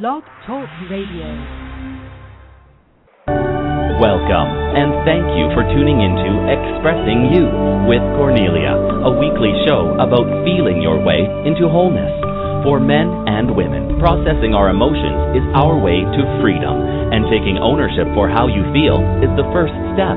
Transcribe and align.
Blog 0.00 0.24
Talk 0.48 0.64
Radio. 0.88 1.28
Welcome, 4.00 4.48
and 4.72 4.88
thank 5.04 5.20
you 5.36 5.52
for 5.52 5.68
tuning 5.68 6.00
into 6.00 6.48
Expressing 6.48 7.28
You 7.28 7.44
with 7.84 8.00
Kornelia, 8.16 8.72
a 8.72 9.12
weekly 9.20 9.52
show 9.68 9.92
about 10.00 10.24
feeling 10.48 10.80
your 10.80 10.96
way 10.96 11.28
into 11.44 11.68
wholeness. 11.68 12.08
For 12.64 12.80
men 12.80 13.04
and 13.28 13.52
women, 13.52 14.00
processing 14.00 14.56
our 14.56 14.72
emotions 14.72 15.36
is 15.36 15.44
our 15.52 15.76
way 15.76 16.00
to 16.00 16.22
freedom, 16.40 17.12
and 17.12 17.28
taking 17.28 17.60
ownership 17.60 18.08
for 18.16 18.32
how 18.32 18.48
you 18.48 18.64
feel 18.72 18.96
is 19.20 19.28
the 19.36 19.44
first 19.52 19.76
step. 19.92 20.16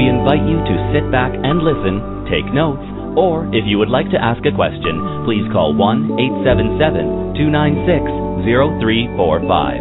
We 0.00 0.08
invite 0.08 0.48
you 0.48 0.64
to 0.64 0.74
sit 0.96 1.04
back 1.12 1.36
and 1.36 1.60
listen, 1.60 2.24
take 2.32 2.48
notes, 2.56 2.88
or 3.20 3.44
if 3.52 3.68
you 3.68 3.76
would 3.76 3.92
like 3.92 4.08
to 4.16 4.22
ask 4.24 4.40
a 4.48 4.56
question, 4.56 5.28
please 5.28 5.44
call 5.52 5.76
1 5.76 6.16
877 6.16 7.36
296 7.36 8.19
0345. 8.44 9.80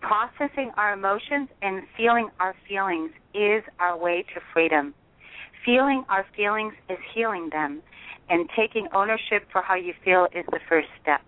Processing 0.06 0.70
our 0.76 0.92
emotions 0.92 1.48
and 1.62 1.82
feeling 1.96 2.28
our 2.38 2.54
feelings 2.68 3.10
is 3.32 3.62
our 3.80 3.96
way 3.96 4.22
to 4.34 4.40
freedom. 4.52 4.92
Feeling 5.64 6.04
our 6.10 6.26
feelings 6.36 6.74
is 6.90 6.98
healing 7.14 7.48
them, 7.50 7.80
and 8.28 8.46
taking 8.54 8.86
ownership 8.92 9.46
for 9.50 9.62
how 9.62 9.74
you 9.74 9.94
feel 10.04 10.26
is 10.34 10.44
the 10.50 10.60
first 10.68 10.88
step. 11.00 11.22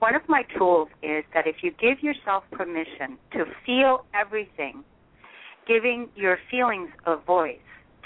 One 0.00 0.14
of 0.14 0.20
my 0.28 0.42
tools 0.58 0.88
is 1.02 1.24
that 1.32 1.46
if 1.46 1.56
you 1.62 1.70
give 1.80 2.02
yourself 2.02 2.44
permission 2.52 3.16
to 3.32 3.46
feel 3.64 4.04
everything, 4.14 4.84
giving 5.66 6.10
your 6.14 6.38
feelings 6.50 6.90
a 7.06 7.16
voice 7.16 7.56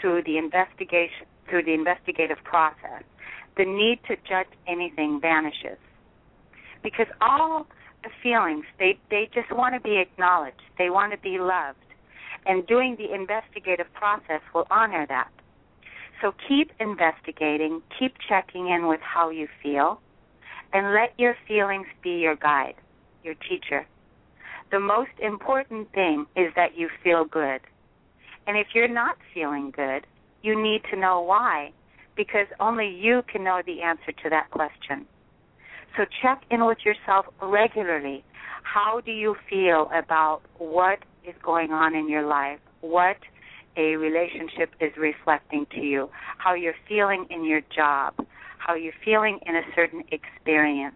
through 0.00 0.22
the 0.26 0.38
investigation 0.38 1.26
through 1.48 1.64
the 1.64 1.74
investigative 1.74 2.38
process, 2.44 3.02
the 3.56 3.64
need 3.64 3.98
to 4.06 4.14
judge 4.28 4.46
anything 4.68 5.18
vanishes. 5.20 5.78
Because 6.84 7.08
all 7.20 7.66
feelings 8.22 8.64
they 8.78 8.98
they 9.10 9.28
just 9.34 9.52
want 9.52 9.74
to 9.74 9.80
be 9.80 9.98
acknowledged, 9.98 10.62
they 10.78 10.90
want 10.90 11.12
to 11.12 11.18
be 11.18 11.38
loved. 11.38 11.78
And 12.46 12.66
doing 12.66 12.96
the 12.96 13.14
investigative 13.14 13.92
process 13.92 14.40
will 14.54 14.66
honor 14.70 15.06
that. 15.08 15.28
So 16.22 16.32
keep 16.48 16.70
investigating, 16.80 17.82
keep 17.98 18.14
checking 18.28 18.68
in 18.68 18.86
with 18.86 19.00
how 19.00 19.30
you 19.30 19.46
feel 19.62 20.00
and 20.72 20.94
let 20.94 21.18
your 21.18 21.36
feelings 21.46 21.86
be 22.02 22.10
your 22.10 22.36
guide, 22.36 22.74
your 23.24 23.34
teacher. 23.34 23.86
The 24.70 24.80
most 24.80 25.10
important 25.20 25.92
thing 25.92 26.26
is 26.36 26.52
that 26.56 26.76
you 26.76 26.88
feel 27.02 27.24
good. 27.24 27.60
And 28.46 28.56
if 28.56 28.68
you're 28.74 28.88
not 28.88 29.16
feeling 29.34 29.72
good, 29.74 30.06
you 30.42 30.60
need 30.60 30.82
to 30.90 30.98
know 30.98 31.20
why, 31.20 31.72
because 32.16 32.46
only 32.58 32.88
you 32.88 33.22
can 33.30 33.44
know 33.44 33.62
the 33.64 33.82
answer 33.82 34.12
to 34.22 34.30
that 34.30 34.50
question. 34.50 35.06
So 35.96 36.04
check 36.22 36.42
in 36.50 36.64
with 36.66 36.78
yourself 36.84 37.26
regularly. 37.42 38.24
How 38.62 39.00
do 39.00 39.10
you 39.10 39.36
feel 39.48 39.90
about 39.94 40.42
what 40.58 41.00
is 41.26 41.34
going 41.42 41.72
on 41.72 41.94
in 41.94 42.08
your 42.08 42.26
life? 42.26 42.60
What 42.80 43.16
a 43.76 43.96
relationship 43.96 44.70
is 44.80 44.92
reflecting 44.96 45.66
to 45.74 45.80
you? 45.80 46.10
How 46.38 46.54
you're 46.54 46.74
feeling 46.88 47.26
in 47.30 47.44
your 47.44 47.60
job? 47.74 48.14
how 48.60 48.74
you're 48.74 48.92
feeling 49.04 49.40
in 49.46 49.56
a 49.56 49.62
certain 49.74 50.04
experience. 50.12 50.94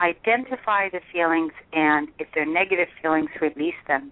Identify 0.00 0.88
the 0.90 1.00
feelings 1.12 1.52
and 1.72 2.08
if 2.18 2.28
they're 2.34 2.46
negative 2.46 2.88
feelings, 3.02 3.28
release 3.40 3.74
them. 3.86 4.10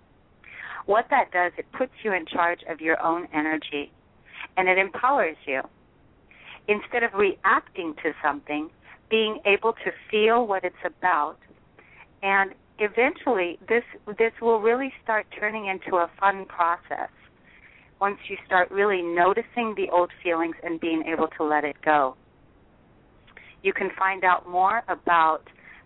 What 0.84 1.06
that 1.10 1.31
does, 1.32 1.53
it 1.56 1.66
puts 1.72 1.92
you 2.03 2.12
in 2.12 2.26
charge 2.26 2.60
of 2.69 2.81
your 2.81 3.00
own 3.03 3.28
energy 3.32 3.91
and 4.56 4.69
it 4.69 4.78
empowers 4.78 5.37
you. 5.47 5.62
Instead 6.66 7.03
of 7.03 7.14
reacting 7.14 7.94
to 8.03 8.12
something, 8.22 8.69
being 9.10 9.41
able 9.44 9.72
to 9.72 9.91
feel 10.10 10.46
what 10.46 10.64
it's 10.64 10.76
about 10.84 11.36
and 12.22 12.52
eventually 12.78 13.58
this 13.69 13.84
this 14.19 14.32
will 14.41 14.60
really 14.60 14.92
start 15.02 15.26
turning 15.38 15.66
into 15.66 15.96
a 15.96 16.10
fun 16.20 16.44
process 16.46 17.10
once 18.00 18.19
you 18.28 18.36
start 18.46 18.70
really 18.70 19.02
noticing 19.02 19.74
the 19.76 19.88
old 19.92 20.10
feelings 20.22 20.54
and 20.62 20.80
being 20.80 21.02
able 21.06 21.28
to 21.36 21.44
let 21.44 21.64
it 21.64 21.76
go. 21.84 22.16
You 23.62 23.72
can 23.72 23.91
find 23.98 24.24
out 24.24 24.48
more 24.48 24.82
about 24.88 25.42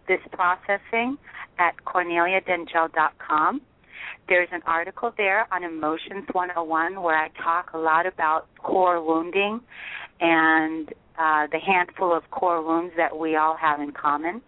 this 0.09 0.21
processing 0.33 1.17
at 1.59 1.73
corneliadengel.com. 1.87 3.63
There's 4.29 4.49
an 4.53 4.61
article 4.67 5.13
there 5.17 5.47
on 5.53 5.65
Emotions 5.65 6.27
101 6.33 7.03
where 7.03 7.17
I 7.17 7.29
talk 7.43 7.71
a 7.73 7.79
lot 7.79 8.07
about 8.07 8.47
core 8.59 9.03
wounding 9.03 9.61
and 10.21 10.93
uh, 11.19 11.47
the 11.53 11.59
handful 11.59 12.17
of 12.17 12.23
core 12.31 12.63
wounds 12.65 12.95
that 12.97 13.17
we 13.17 13.37
all 13.37 13.57
have 13.57 13.81
in 13.81 13.93
common. 13.93 14.41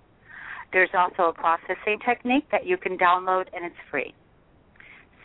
There's 0.73 0.91
also 0.95 1.29
a 1.29 1.33
processing 1.33 1.99
technique 2.05 2.47
that 2.51 2.67
you 2.67 2.77
can 2.77 2.99
download 2.99 3.47
and 3.55 3.65
it's 3.65 3.77
free. 3.91 4.15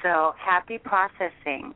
So 0.04 0.34
happy 0.38 0.78
processing. 0.78 1.74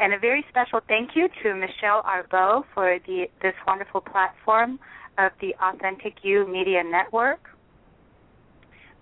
And 0.00 0.14
a 0.14 0.18
very 0.18 0.44
special 0.48 0.80
thank 0.86 1.10
you 1.14 1.28
to 1.42 1.54
Michelle 1.54 2.02
Arbeau 2.04 2.64
for 2.72 2.98
the, 3.06 3.26
this 3.42 3.54
wonderful 3.66 4.00
platform 4.00 4.78
of 5.18 5.32
the 5.40 5.54
Authentic 5.60 6.14
You 6.22 6.46
Media 6.46 6.82
Network. 6.84 7.48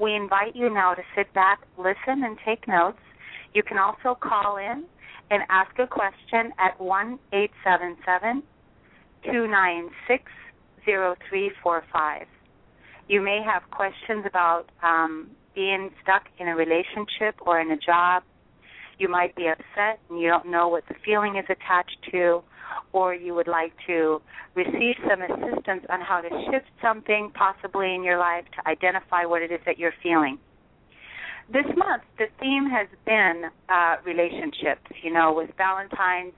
We 0.00 0.14
invite 0.14 0.56
you 0.56 0.68
now 0.72 0.94
to 0.94 1.02
sit 1.14 1.32
back, 1.34 1.60
listen, 1.78 2.24
and 2.24 2.38
take 2.44 2.66
notes. 2.66 2.98
You 3.54 3.62
can 3.62 3.78
also 3.78 4.18
call 4.18 4.56
in 4.56 4.84
and 5.30 5.42
ask 5.48 5.78
a 5.78 5.86
question 5.86 6.52
at 6.58 6.80
1 6.80 7.18
877 7.32 8.42
296 9.26 10.24
0345. 10.84 12.26
You 13.08 13.20
may 13.20 13.40
have 13.44 13.62
questions 13.70 14.24
about 14.26 14.66
um, 14.82 15.30
being 15.54 15.90
stuck 16.02 16.24
in 16.38 16.48
a 16.48 16.56
relationship 16.56 17.34
or 17.44 17.60
in 17.60 17.70
a 17.70 17.76
job 17.76 18.22
you 18.98 19.08
might 19.08 19.34
be 19.36 19.46
upset 19.48 20.00
and 20.08 20.20
you 20.20 20.28
don't 20.28 20.46
know 20.46 20.68
what 20.68 20.84
the 20.88 20.94
feeling 21.04 21.36
is 21.36 21.44
attached 21.44 21.98
to, 22.10 22.42
or 22.92 23.14
you 23.14 23.34
would 23.34 23.48
like 23.48 23.72
to 23.86 24.20
receive 24.54 24.94
some 25.08 25.22
assistance 25.22 25.84
on 25.90 26.00
how 26.00 26.20
to 26.20 26.28
shift 26.50 26.66
something 26.80 27.30
possibly 27.34 27.94
in 27.94 28.02
your 28.02 28.18
life 28.18 28.44
to 28.56 28.68
identify 28.68 29.24
what 29.24 29.42
it 29.42 29.52
is 29.52 29.60
that 29.66 29.78
you're 29.78 29.94
feeling. 30.02 30.38
This 31.52 31.66
month, 31.76 32.02
the 32.18 32.26
theme 32.40 32.68
has 32.70 32.88
been 33.04 33.44
uh, 33.68 33.96
relationships. 34.04 34.90
You 35.02 35.12
know, 35.12 35.32
with 35.32 35.50
Valentine's 35.56 36.34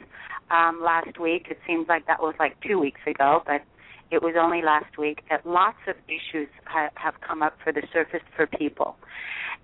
um, 0.51 0.81
last 0.83 1.19
week, 1.21 1.47
it 1.51 1.59
seems 1.67 1.89
like 1.89 2.07
that 2.07 2.21
was 2.21 2.35
like 2.39 2.57
two 2.61 2.79
weeks 2.79 3.01
ago, 3.07 3.43
but 3.47 3.63
it 4.11 4.23
was 4.23 4.35
only 4.39 4.63
last 4.63 4.97
week. 4.99 5.23
That 5.31 5.47
lots 5.47 5.79
of 5.87 5.97
issues 6.07 6.49
ha- 6.65 6.91
have 6.95 7.15
come 7.21 7.43
up 7.43 7.57
for 7.63 7.73
the 7.73 7.83
surface 7.93 8.23
for 8.37 8.47
people 8.47 8.97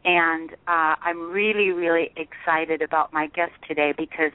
and 0.04 0.50
uh, 0.68 0.94
I'm 1.02 1.30
really, 1.30 1.70
really 1.70 2.12
excited 2.16 2.82
about 2.82 3.12
my 3.12 3.26
guest 3.28 3.52
today 3.66 3.94
because 3.96 4.32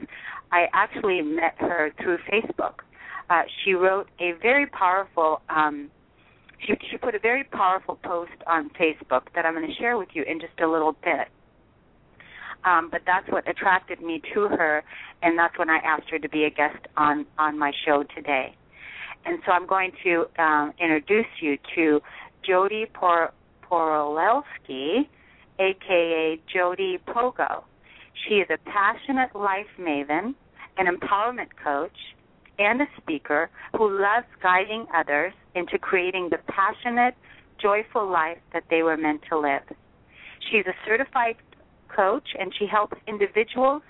I 0.50 0.66
actually 0.72 1.22
met 1.22 1.54
her 1.58 1.92
through 2.02 2.18
Facebook. 2.30 2.80
Uh, 3.28 3.42
she 3.64 3.74
wrote 3.74 4.08
a 4.18 4.32
very 4.42 4.66
powerful. 4.66 5.40
Um, 5.48 5.90
she, 6.66 6.74
she 6.90 6.96
put 6.96 7.14
a 7.14 7.20
very 7.20 7.44
powerful 7.44 7.98
post 8.02 8.32
on 8.46 8.70
Facebook 8.70 9.22
that 9.34 9.46
I'm 9.46 9.54
going 9.54 9.66
to 9.66 9.74
share 9.74 9.96
with 9.96 10.08
you 10.12 10.24
in 10.24 10.40
just 10.40 10.58
a 10.60 10.66
little 10.66 10.92
bit. 11.04 11.28
Um, 12.64 12.88
but 12.90 13.02
that's 13.06 13.28
what 13.30 13.48
attracted 13.48 14.00
me 14.02 14.20
to 14.34 14.48
her, 14.48 14.82
and 15.22 15.38
that's 15.38 15.58
when 15.58 15.70
I 15.70 15.78
asked 15.78 16.10
her 16.10 16.18
to 16.18 16.28
be 16.28 16.44
a 16.44 16.50
guest 16.50 16.86
on 16.96 17.26
on 17.38 17.58
my 17.58 17.72
show 17.86 18.04
today. 18.14 18.54
And 19.24 19.38
so 19.44 19.52
I'm 19.52 19.66
going 19.66 19.92
to 20.04 20.26
um, 20.42 20.72
introduce 20.78 21.26
you 21.40 21.58
to 21.74 22.00
Jody 22.46 22.86
Por- 22.92 23.32
aka 25.60 26.40
Jody 26.52 26.98
Pogo. 27.06 27.62
She 28.26 28.34
is 28.36 28.48
a 28.50 28.58
passionate 28.68 29.34
life 29.34 29.66
maven, 29.78 30.34
an 30.78 30.86
empowerment 30.86 31.50
coach, 31.62 31.96
and 32.58 32.82
a 32.82 32.86
speaker 33.00 33.48
who 33.76 33.90
loves 33.90 34.26
guiding 34.42 34.86
others 34.94 35.32
into 35.54 35.78
creating 35.78 36.28
the 36.30 36.38
passionate, 36.48 37.14
joyful 37.60 38.10
life 38.10 38.38
that 38.52 38.64
they 38.70 38.82
were 38.82 38.96
meant 38.96 39.22
to 39.30 39.38
live. 39.38 39.62
She's 40.50 40.66
a 40.66 40.74
certified 40.86 41.36
coach 41.94 42.28
and 42.38 42.52
she 42.58 42.66
helps 42.66 42.96
individuals 43.06 43.82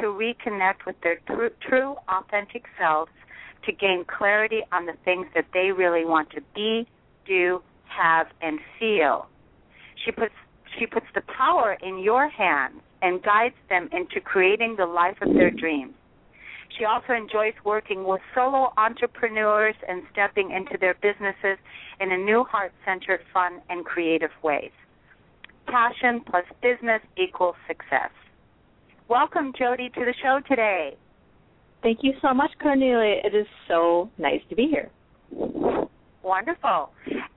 to 0.00 0.04
reconnect 0.04 0.86
with 0.86 0.96
their 1.02 1.18
true, 1.26 1.50
true 1.66 1.96
authentic 2.08 2.64
selves 2.78 3.10
to 3.66 3.72
gain 3.72 4.04
clarity 4.06 4.60
on 4.72 4.86
the 4.86 4.94
things 5.04 5.26
that 5.34 5.46
they 5.52 5.72
really 5.72 6.04
want 6.04 6.30
to 6.30 6.40
be, 6.54 6.86
do, 7.26 7.60
have, 7.84 8.28
and 8.40 8.58
feel. 8.78 9.26
She 10.04 10.12
puts 10.12 10.34
She 10.78 10.86
puts 10.86 11.06
the 11.14 11.22
power 11.22 11.76
in 11.82 11.98
your 11.98 12.28
hands 12.28 12.80
and 13.02 13.22
guides 13.22 13.56
them 13.68 13.88
into 13.92 14.20
creating 14.20 14.76
the 14.76 14.86
life 14.86 15.16
of 15.22 15.34
their 15.34 15.50
dreams. 15.50 15.94
She 16.76 16.84
also 16.84 17.12
enjoys 17.14 17.54
working 17.64 18.04
with 18.04 18.20
solo 18.34 18.72
entrepreneurs 18.76 19.74
and 19.88 20.02
stepping 20.12 20.50
into 20.52 20.76
their 20.78 20.94
businesses 20.94 21.58
in 22.00 22.12
a 22.12 22.16
new 22.16 22.44
heart 22.44 22.72
centered, 22.84 23.20
fun, 23.32 23.60
and 23.70 23.84
creative 23.84 24.30
ways. 24.42 24.70
Passion 25.70 26.22
plus 26.28 26.44
business 26.62 27.02
equals 27.16 27.56
success. 27.66 28.10
Welcome, 29.08 29.52
Jody, 29.58 29.90
to 29.90 30.00
the 30.00 30.14
show 30.22 30.40
today. 30.48 30.96
Thank 31.82 31.98
you 32.02 32.12
so 32.22 32.34
much, 32.34 32.50
Kornelia. 32.62 33.24
It 33.24 33.34
is 33.34 33.46
so 33.68 34.10
nice 34.18 34.40
to 34.48 34.56
be 34.56 34.66
here. 34.66 34.90
Wonderful. 36.22 36.90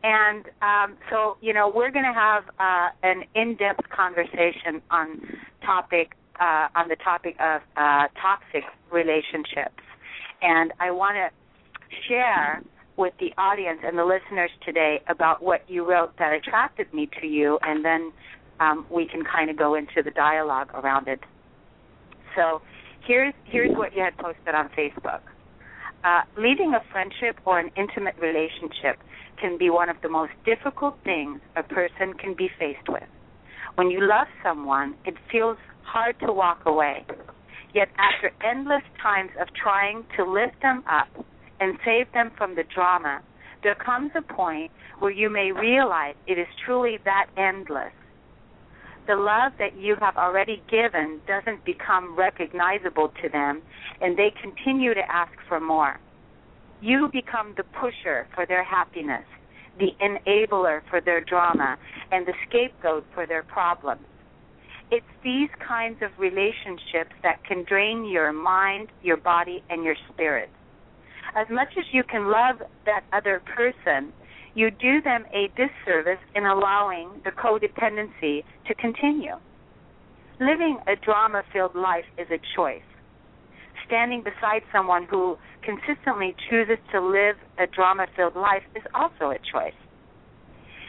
And 0.03 0.45
um, 0.61 0.97
so, 1.09 1.37
you 1.41 1.53
know, 1.53 1.71
we're 1.73 1.91
going 1.91 2.05
to 2.05 2.13
have 2.13 2.43
uh, 2.59 2.89
an 3.03 3.23
in-depth 3.35 3.89
conversation 3.89 4.81
on 4.89 5.21
topic 5.65 6.13
uh, 6.39 6.67
on 6.75 6.87
the 6.89 6.95
topic 6.95 7.35
of 7.39 7.61
uh, 7.77 8.07
toxic 8.19 8.63
relationships. 8.91 9.83
And 10.41 10.73
I 10.79 10.89
want 10.89 11.15
to 11.15 11.29
share 12.07 12.63
with 13.01 13.13
the 13.19 13.33
audience 13.36 13.80
and 13.83 13.98
the 13.98 14.06
listeners 14.06 14.51
today 14.63 15.01
about 15.09 15.42
what 15.42 15.68
you 15.68 15.83
wrote 15.83 16.15
that 16.19 16.33
attracted 16.33 16.94
me 16.94 17.09
to 17.19 17.25
you, 17.25 17.57
and 17.63 17.83
then 17.83 18.13
um, 18.59 18.86
we 18.92 19.07
can 19.07 19.24
kind 19.24 19.50
of 19.50 19.57
go 19.57 19.74
into 19.74 20.03
the 20.06 20.12
dialogue 20.12 20.69
around 20.75 21.07
it. 21.07 21.19
So, 22.36 22.62
here's 23.07 23.33
here's 23.45 23.75
what 23.75 23.95
you 23.95 24.03
had 24.03 24.15
posted 24.18 24.53
on 24.53 24.69
Facebook. 24.77 25.21
Uh, 26.03 26.21
leaving 26.38 26.75
a 26.75 26.92
friendship 26.92 27.42
or 27.44 27.59
an 27.59 27.71
intimate 27.75 28.15
relationship 28.21 29.01
can 29.42 29.57
be 29.57 29.71
one 29.71 29.89
of 29.89 29.95
the 30.03 30.09
most 30.09 30.33
difficult 30.45 30.95
things 31.03 31.42
a 31.56 31.63
person 31.63 32.13
can 32.13 32.36
be 32.36 32.50
faced 32.59 32.88
with. 32.88 33.09
When 33.75 33.89
you 33.89 34.00
love 34.01 34.27
someone, 34.44 34.94
it 35.06 35.15
feels 35.31 35.57
hard 35.83 36.19
to 36.19 36.31
walk 36.31 36.62
away. 36.68 37.03
Yet, 37.74 37.88
after 37.98 38.30
endless 38.45 38.83
times 39.01 39.31
of 39.42 39.48
trying 39.56 40.06
to 40.18 40.24
lift 40.24 40.62
them 40.62 40.83
up 40.88 41.25
and 41.61 41.77
save 41.85 42.11
them 42.11 42.31
from 42.37 42.55
the 42.55 42.63
drama, 42.63 43.21
there 43.63 43.75
comes 43.75 44.11
a 44.15 44.21
point 44.21 44.71
where 44.99 45.11
you 45.11 45.29
may 45.29 45.51
realize 45.51 46.15
it 46.27 46.37
is 46.37 46.47
truly 46.65 46.97
that 47.05 47.27
endless. 47.37 47.93
The 49.07 49.15
love 49.15 49.53
that 49.59 49.77
you 49.77 49.95
have 49.99 50.17
already 50.17 50.61
given 50.69 51.21
doesn't 51.27 51.63
become 51.63 52.15
recognizable 52.15 53.13
to 53.21 53.29
them, 53.29 53.61
and 54.01 54.17
they 54.17 54.33
continue 54.41 54.93
to 54.93 55.11
ask 55.11 55.33
for 55.47 55.59
more. 55.59 55.99
You 56.81 57.09
become 57.11 57.53
the 57.55 57.63
pusher 57.63 58.27
for 58.33 58.45
their 58.45 58.63
happiness, 58.63 59.25
the 59.79 59.91
enabler 60.01 60.81
for 60.89 60.99
their 60.99 61.21
drama, 61.21 61.77
and 62.11 62.25
the 62.25 62.33
scapegoat 62.47 63.05
for 63.13 63.27
their 63.27 63.43
problems. 63.43 64.05
It's 64.89 65.05
these 65.23 65.49
kinds 65.65 66.01
of 66.01 66.09
relationships 66.17 67.13
that 67.23 67.43
can 67.45 67.63
drain 67.63 68.05
your 68.05 68.33
mind, 68.33 68.89
your 69.03 69.17
body, 69.17 69.63
and 69.69 69.83
your 69.83 69.95
spirit. 70.11 70.49
As 71.35 71.47
much 71.49 71.69
as 71.77 71.85
you 71.91 72.03
can 72.03 72.29
love 72.29 72.61
that 72.85 73.03
other 73.13 73.41
person, 73.55 74.11
you 74.53 74.69
do 74.69 75.01
them 75.01 75.25
a 75.33 75.47
disservice 75.55 76.19
in 76.35 76.45
allowing 76.45 77.21
the 77.23 77.31
codependency 77.31 78.43
to 78.67 78.75
continue. 78.75 79.35
Living 80.39 80.79
a 80.87 80.95
drama 80.95 81.43
filled 81.53 81.75
life 81.75 82.05
is 82.17 82.27
a 82.31 82.39
choice. 82.55 82.81
Standing 83.87 84.23
beside 84.23 84.61
someone 84.71 85.05
who 85.09 85.37
consistently 85.63 86.35
chooses 86.49 86.77
to 86.91 86.99
live 86.99 87.35
a 87.57 87.67
drama 87.67 88.07
filled 88.15 88.35
life 88.35 88.63
is 88.75 88.83
also 88.93 89.31
a 89.31 89.37
choice 89.51 89.73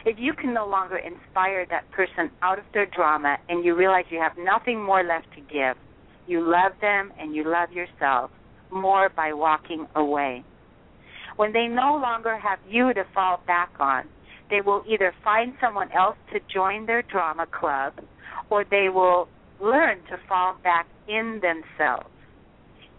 if 0.05 0.17
you 0.19 0.33
can 0.33 0.53
no 0.53 0.67
longer 0.67 0.97
inspire 0.97 1.65
that 1.69 1.89
person 1.91 2.29
out 2.41 2.59
of 2.59 2.65
their 2.73 2.85
drama 2.85 3.37
and 3.47 3.63
you 3.63 3.75
realize 3.75 4.05
you 4.09 4.19
have 4.19 4.37
nothing 4.37 4.81
more 4.81 5.03
left 5.03 5.27
to 5.33 5.41
give, 5.41 5.77
you 6.27 6.41
love 6.41 6.73
them 6.81 7.11
and 7.19 7.33
you 7.33 7.43
love 7.49 7.71
yourself 7.71 8.29
more 8.73 9.09
by 9.09 9.33
walking 9.33 9.87
away. 9.95 10.43
When 11.35 11.53
they 11.53 11.67
no 11.67 11.99
longer 12.01 12.37
have 12.37 12.59
you 12.67 12.93
to 12.93 13.03
fall 13.13 13.41
back 13.47 13.71
on, 13.79 14.03
they 14.49 14.61
will 14.61 14.83
either 14.87 15.13
find 15.23 15.53
someone 15.59 15.91
else 15.91 16.17
to 16.31 16.39
join 16.53 16.85
their 16.85 17.01
drama 17.01 17.47
club 17.47 17.93
or 18.49 18.63
they 18.69 18.89
will 18.89 19.27
learn 19.61 19.97
to 20.09 20.17
fall 20.27 20.55
back 20.63 20.87
in 21.07 21.41
themselves. 21.41 22.09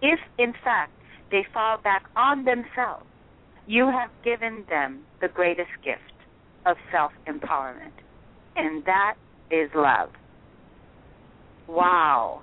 If, 0.03 0.19
in 0.39 0.53
fact, 0.65 0.93
they 1.31 1.45
fall 1.53 1.79
back 1.83 2.05
on 2.17 2.45
themselves, 2.45 3.07
you 3.67 3.87
have 3.87 4.11
given 4.25 4.65
them 4.69 5.05
the 5.21 5.29
greatest 5.29 5.71
gift 5.85 6.01
of 6.67 6.77
self 6.93 7.13
empowerment. 7.27 7.93
And 8.57 8.85
that 8.85 9.15
is 9.51 9.71
love. 9.75 10.11
Wow. 11.69 12.43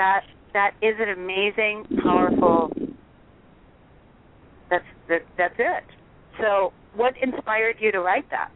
That 0.00 0.22
that 0.54 0.70
is 0.80 0.94
an 0.98 1.10
amazing, 1.10 1.84
powerful 2.02 2.72
that's 4.70 4.84
that, 5.10 5.20
that's 5.36 5.54
it. 5.58 5.84
So 6.40 6.72
what 6.94 7.12
inspired 7.22 7.76
you 7.80 7.92
to 7.92 8.00
write 8.00 8.24
that? 8.30 8.50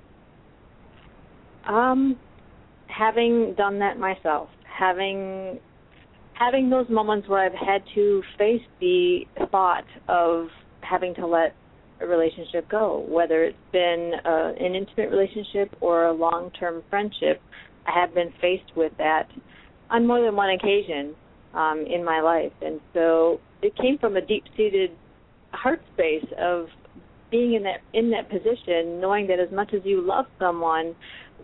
Um 1.70 2.16
having 2.86 3.54
done 3.58 3.78
that 3.80 3.98
myself, 3.98 4.48
having 4.64 5.60
having 6.32 6.70
those 6.70 6.86
moments 6.88 7.28
where 7.28 7.44
I've 7.44 7.52
had 7.52 7.82
to 7.94 8.22
face 8.38 8.62
the 8.80 9.26
thought 9.50 9.84
of 10.08 10.46
having 10.80 11.14
to 11.16 11.26
let 11.26 11.54
a 12.00 12.06
relationship 12.06 12.70
go, 12.70 13.04
whether 13.06 13.44
it's 13.44 13.58
been 13.70 14.12
uh, 14.24 14.52
an 14.58 14.74
intimate 14.74 15.10
relationship 15.10 15.76
or 15.82 16.06
a 16.06 16.12
long 16.14 16.50
term 16.58 16.82
friendship. 16.88 17.42
I 17.86 18.00
have 18.00 18.14
been 18.14 18.32
faced 18.40 18.74
with 18.74 18.92
that 18.96 19.28
on 19.90 20.06
more 20.06 20.22
than 20.24 20.34
one 20.36 20.48
occasion 20.48 21.14
um, 21.54 21.84
in 21.86 22.04
my 22.04 22.20
life. 22.20 22.52
And 22.62 22.80
so 22.92 23.40
it 23.62 23.76
came 23.76 23.98
from 23.98 24.16
a 24.16 24.20
deep 24.20 24.44
seated 24.56 24.90
heart 25.52 25.80
space 25.94 26.26
of 26.38 26.66
being 27.30 27.54
in 27.54 27.62
that 27.64 27.80
in 27.92 28.10
that 28.10 28.28
position, 28.28 29.00
knowing 29.00 29.26
that 29.28 29.40
as 29.40 29.50
much 29.52 29.72
as 29.74 29.80
you 29.84 30.06
love 30.06 30.26
someone, 30.38 30.94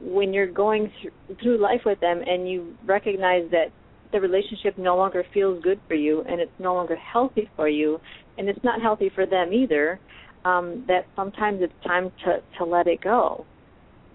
when 0.00 0.32
you're 0.32 0.50
going 0.50 0.92
through, 1.00 1.36
through 1.42 1.58
life 1.58 1.82
with 1.84 2.00
them 2.00 2.22
and 2.26 2.48
you 2.48 2.74
recognize 2.86 3.50
that 3.50 3.66
the 4.12 4.20
relationship 4.20 4.76
no 4.76 4.96
longer 4.96 5.24
feels 5.32 5.62
good 5.62 5.80
for 5.86 5.94
you 5.94 6.22
and 6.28 6.40
it's 6.40 6.50
no 6.58 6.74
longer 6.74 6.96
healthy 6.96 7.48
for 7.54 7.68
you 7.68 8.00
and 8.38 8.48
it's 8.48 8.62
not 8.64 8.80
healthy 8.82 9.10
for 9.14 9.26
them 9.26 9.52
either 9.52 10.00
um, 10.44 10.84
that 10.88 11.06
sometimes 11.16 11.60
it's 11.62 11.72
time 11.84 12.10
to 12.24 12.38
to 12.58 12.64
let 12.64 12.86
it 12.86 13.00
go, 13.02 13.44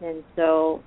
and 0.02 0.24
so 0.36 0.82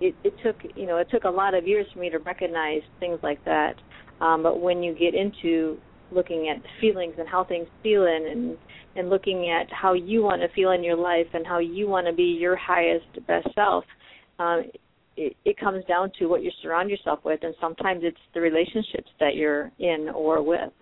it 0.00 0.14
it 0.24 0.34
took 0.42 0.56
you 0.74 0.86
know 0.86 0.98
it 0.98 1.08
took 1.10 1.24
a 1.24 1.30
lot 1.30 1.54
of 1.54 1.66
years 1.66 1.86
for 1.92 1.98
me 1.98 2.10
to 2.10 2.18
recognize 2.18 2.82
things 3.00 3.18
like 3.22 3.44
that. 3.44 3.74
Um, 4.20 4.42
but 4.42 4.60
when 4.60 4.82
you 4.82 4.94
get 4.94 5.14
into 5.14 5.78
looking 6.10 6.48
at 6.48 6.62
feelings 6.80 7.14
and 7.18 7.28
how 7.28 7.44
things 7.44 7.66
feel 7.82 8.04
in 8.04 8.26
and 8.30 8.56
and 8.96 9.10
looking 9.10 9.50
at 9.50 9.70
how 9.72 9.92
you 9.92 10.22
want 10.22 10.40
to 10.40 10.48
feel 10.54 10.70
in 10.70 10.82
your 10.82 10.96
life 10.96 11.26
and 11.34 11.46
how 11.46 11.58
you 11.58 11.86
want 11.88 12.06
to 12.06 12.12
be 12.12 12.36
your 12.40 12.56
highest 12.56 13.06
best 13.26 13.48
self 13.54 13.84
um, 14.38 14.64
it, 15.16 15.36
it 15.44 15.58
comes 15.58 15.84
down 15.86 16.10
to 16.18 16.26
what 16.26 16.42
you 16.42 16.50
surround 16.62 16.88
yourself 16.88 17.18
with 17.24 17.40
and 17.42 17.54
sometimes 17.60 18.00
it's 18.04 18.16
the 18.34 18.40
relationships 18.40 19.10
that 19.18 19.34
you're 19.34 19.70
in 19.78 20.08
or 20.14 20.42
with 20.42 20.72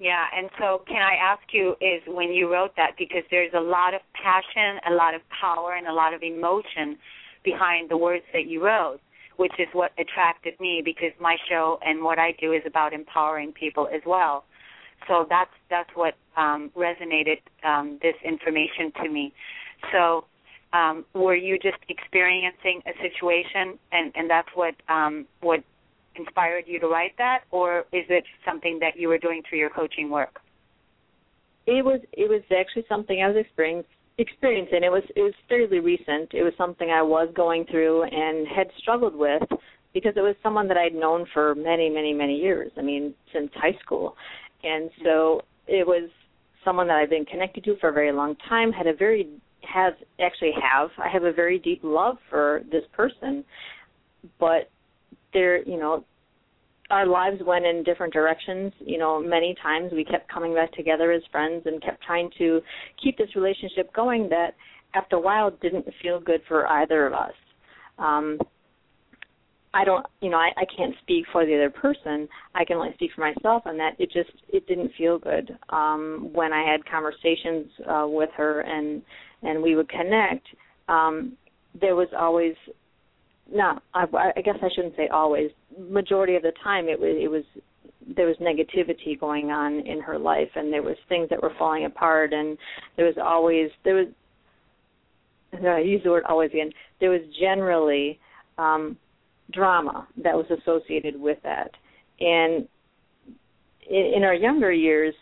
yeah, 0.00 0.24
and 0.34 0.48
so 0.58 0.80
can 0.88 1.02
I 1.02 1.14
ask 1.14 1.42
you 1.52 1.72
is 1.72 2.00
when 2.08 2.32
you 2.32 2.50
wrote 2.50 2.74
that 2.76 2.92
because 2.98 3.22
there's 3.30 3.52
a 3.54 3.60
lot 3.60 3.92
of 3.92 4.00
passion, 4.14 4.80
a 4.90 4.94
lot 4.94 5.14
of 5.14 5.20
power 5.28 5.74
and 5.74 5.86
a 5.86 5.92
lot 5.92 6.14
of 6.14 6.22
emotion 6.22 6.96
behind 7.44 7.90
the 7.90 7.96
words 7.96 8.24
that 8.32 8.46
you 8.46 8.64
wrote, 8.64 9.00
which 9.36 9.52
is 9.58 9.68
what 9.72 9.92
attracted 9.98 10.58
me 10.60 10.82
because 10.84 11.12
my 11.20 11.36
show 11.48 11.78
and 11.84 12.02
what 12.02 12.18
I 12.18 12.32
do 12.40 12.52
is 12.52 12.62
about 12.66 12.92
empowering 12.92 13.52
people 13.52 13.88
as 13.94 14.02
well. 14.06 14.44
So 15.08 15.26
that's 15.28 15.50
that's 15.70 15.90
what 15.94 16.14
um 16.36 16.70
resonated 16.76 17.40
um 17.64 17.98
this 18.02 18.14
information 18.24 18.92
to 19.02 19.08
me. 19.08 19.32
So 19.92 20.24
um 20.72 21.04
were 21.14 21.34
you 21.34 21.58
just 21.58 21.78
experiencing 21.88 22.82
a 22.86 22.92
situation 23.00 23.78
and 23.92 24.12
and 24.14 24.28
that's 24.28 24.48
what 24.54 24.74
um 24.88 25.26
what 25.40 25.64
inspired 26.16 26.64
you 26.66 26.78
to 26.80 26.88
write 26.88 27.16
that, 27.18 27.40
or 27.50 27.80
is 27.92 28.04
it 28.08 28.24
something 28.44 28.78
that 28.80 28.96
you 28.96 29.08
were 29.08 29.18
doing 29.18 29.42
through 29.48 29.58
your 29.58 29.70
coaching 29.70 30.10
work? 30.10 30.40
It 31.66 31.84
was 31.84 32.00
it 32.12 32.28
was 32.28 32.42
actually 32.56 32.84
something 32.88 33.22
I 33.22 33.28
was 33.28 33.36
experiencing 33.36 33.90
experiencing. 34.18 34.82
It 34.84 34.92
was 34.92 35.02
it 35.16 35.22
was 35.22 35.34
fairly 35.48 35.80
recent. 35.80 36.32
It 36.32 36.42
was 36.42 36.52
something 36.58 36.90
I 36.90 37.02
was 37.02 37.28
going 37.34 37.64
through 37.70 38.04
and 38.04 38.46
had 38.48 38.68
struggled 38.78 39.14
with 39.14 39.42
because 39.92 40.12
it 40.16 40.20
was 40.20 40.36
someone 40.42 40.68
that 40.68 40.76
I'd 40.76 40.94
known 40.94 41.26
for 41.32 41.54
many, 41.54 41.88
many, 41.88 42.12
many 42.12 42.36
years. 42.36 42.70
I 42.78 42.82
mean, 42.82 43.14
since 43.32 43.50
high 43.54 43.76
school. 43.82 44.16
And 44.62 44.90
so 45.02 45.42
it 45.66 45.86
was 45.86 46.10
someone 46.64 46.86
that 46.88 46.96
I've 46.96 47.10
been 47.10 47.24
connected 47.24 47.64
to 47.64 47.76
for 47.78 47.88
a 47.88 47.92
very 47.92 48.12
long 48.12 48.36
time, 48.48 48.72
had 48.72 48.86
a 48.86 48.94
very 48.94 49.28
has 49.62 49.94
actually 50.20 50.52
have 50.62 50.90
I 51.02 51.08
have 51.08 51.24
a 51.24 51.32
very 51.32 51.58
deep 51.58 51.80
love 51.82 52.16
for 52.28 52.62
this 52.70 52.84
person. 52.92 53.44
But 54.38 54.70
there 55.32 55.62
you 55.62 55.78
know 55.78 56.04
our 56.90 57.06
lives 57.06 57.40
went 57.46 57.64
in 57.64 57.82
different 57.82 58.12
directions 58.12 58.72
you 58.80 58.98
know 58.98 59.20
many 59.20 59.54
times 59.62 59.90
we 59.92 60.04
kept 60.04 60.30
coming 60.32 60.54
back 60.54 60.72
together 60.72 61.12
as 61.12 61.22
friends 61.30 61.62
and 61.66 61.82
kept 61.82 62.02
trying 62.02 62.30
to 62.36 62.60
keep 63.02 63.16
this 63.16 63.34
relationship 63.34 63.92
going 63.94 64.28
that 64.28 64.54
after 64.94 65.16
a 65.16 65.20
while 65.20 65.50
didn't 65.62 65.86
feel 66.02 66.20
good 66.20 66.40
for 66.48 66.66
either 66.66 67.06
of 67.06 67.12
us. 67.12 67.32
Um, 67.98 68.38
I 69.72 69.84
don't, 69.84 70.04
you 70.20 70.30
know, 70.30 70.36
I, 70.36 70.50
I 70.56 70.64
can't 70.76 70.94
speak 71.02 71.26
for 71.30 71.46
the 71.46 71.54
other 71.54 71.70
person. 71.70 72.28
I 72.54 72.64
can 72.64 72.76
only 72.76 72.92
speak 72.94 73.12
for 73.14 73.20
myself, 73.20 73.62
and 73.66 73.78
that 73.78 73.92
it 74.00 74.10
just 74.10 74.30
it 74.48 74.66
didn't 74.66 74.90
feel 74.98 75.18
good 75.18 75.56
um, 75.68 76.30
when 76.32 76.52
I 76.52 76.68
had 76.68 76.84
conversations 76.86 77.66
uh, 77.88 78.06
with 78.08 78.30
her 78.36 78.62
and 78.62 79.00
and 79.42 79.62
we 79.62 79.76
would 79.76 79.88
connect. 79.88 80.46
Um, 80.88 81.36
there 81.80 81.94
was 81.94 82.08
always, 82.18 82.54
no, 83.52 83.78
I, 83.94 84.04
I 84.36 84.40
guess 84.40 84.56
I 84.62 84.68
shouldn't 84.74 84.96
say 84.96 85.08
always. 85.08 85.50
Majority 85.78 86.36
of 86.36 86.42
the 86.42 86.52
time, 86.62 86.88
it 86.88 86.98
was 86.98 87.16
it 87.20 87.28
was 87.28 87.44
there 88.16 88.26
was 88.26 88.36
negativity 88.38 89.18
going 89.18 89.50
on 89.50 89.80
in 89.86 90.00
her 90.00 90.18
life, 90.18 90.48
and 90.54 90.72
there 90.72 90.82
was 90.82 90.96
things 91.08 91.28
that 91.30 91.42
were 91.42 91.52
falling 91.58 91.84
apart, 91.84 92.32
and 92.32 92.56
there 92.96 93.06
was 93.06 93.16
always 93.22 93.70
there 93.84 93.94
was. 93.94 94.06
I 95.66 95.80
use 95.80 96.02
the 96.04 96.10
word 96.10 96.24
always 96.28 96.50
again. 96.50 96.70
There 97.00 97.10
was 97.10 97.22
generally 97.40 98.20
um, 98.56 98.96
drama 99.52 100.06
that 100.22 100.34
was 100.34 100.46
associated 100.50 101.20
with 101.20 101.38
that. 101.42 101.70
And 102.20 102.68
in, 103.88 104.12
in 104.16 104.22
our 104.22 104.34
younger 104.34 104.72
years, 104.72 105.14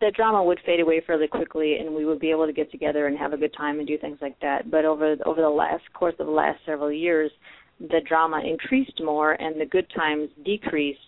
that 0.00 0.14
drama 0.14 0.42
would 0.42 0.58
fade 0.66 0.80
away 0.80 1.00
fairly 1.06 1.28
quickly, 1.28 1.76
and 1.76 1.94
we 1.94 2.04
would 2.04 2.18
be 2.18 2.30
able 2.30 2.46
to 2.46 2.52
get 2.52 2.70
together 2.72 3.06
and 3.06 3.16
have 3.16 3.32
a 3.32 3.36
good 3.36 3.54
time 3.56 3.78
and 3.78 3.86
do 3.86 3.96
things 3.98 4.18
like 4.20 4.38
that. 4.40 4.70
But 4.70 4.84
over 4.84 5.16
over 5.24 5.40
the 5.40 5.48
last 5.48 5.84
course 5.94 6.14
of 6.18 6.26
the 6.26 6.32
last 6.32 6.58
several 6.66 6.90
years, 6.90 7.30
the 7.80 8.00
drama 8.08 8.40
increased 8.44 9.00
more, 9.02 9.32
and 9.32 9.60
the 9.60 9.66
good 9.66 9.86
times 9.94 10.28
decreased, 10.44 11.00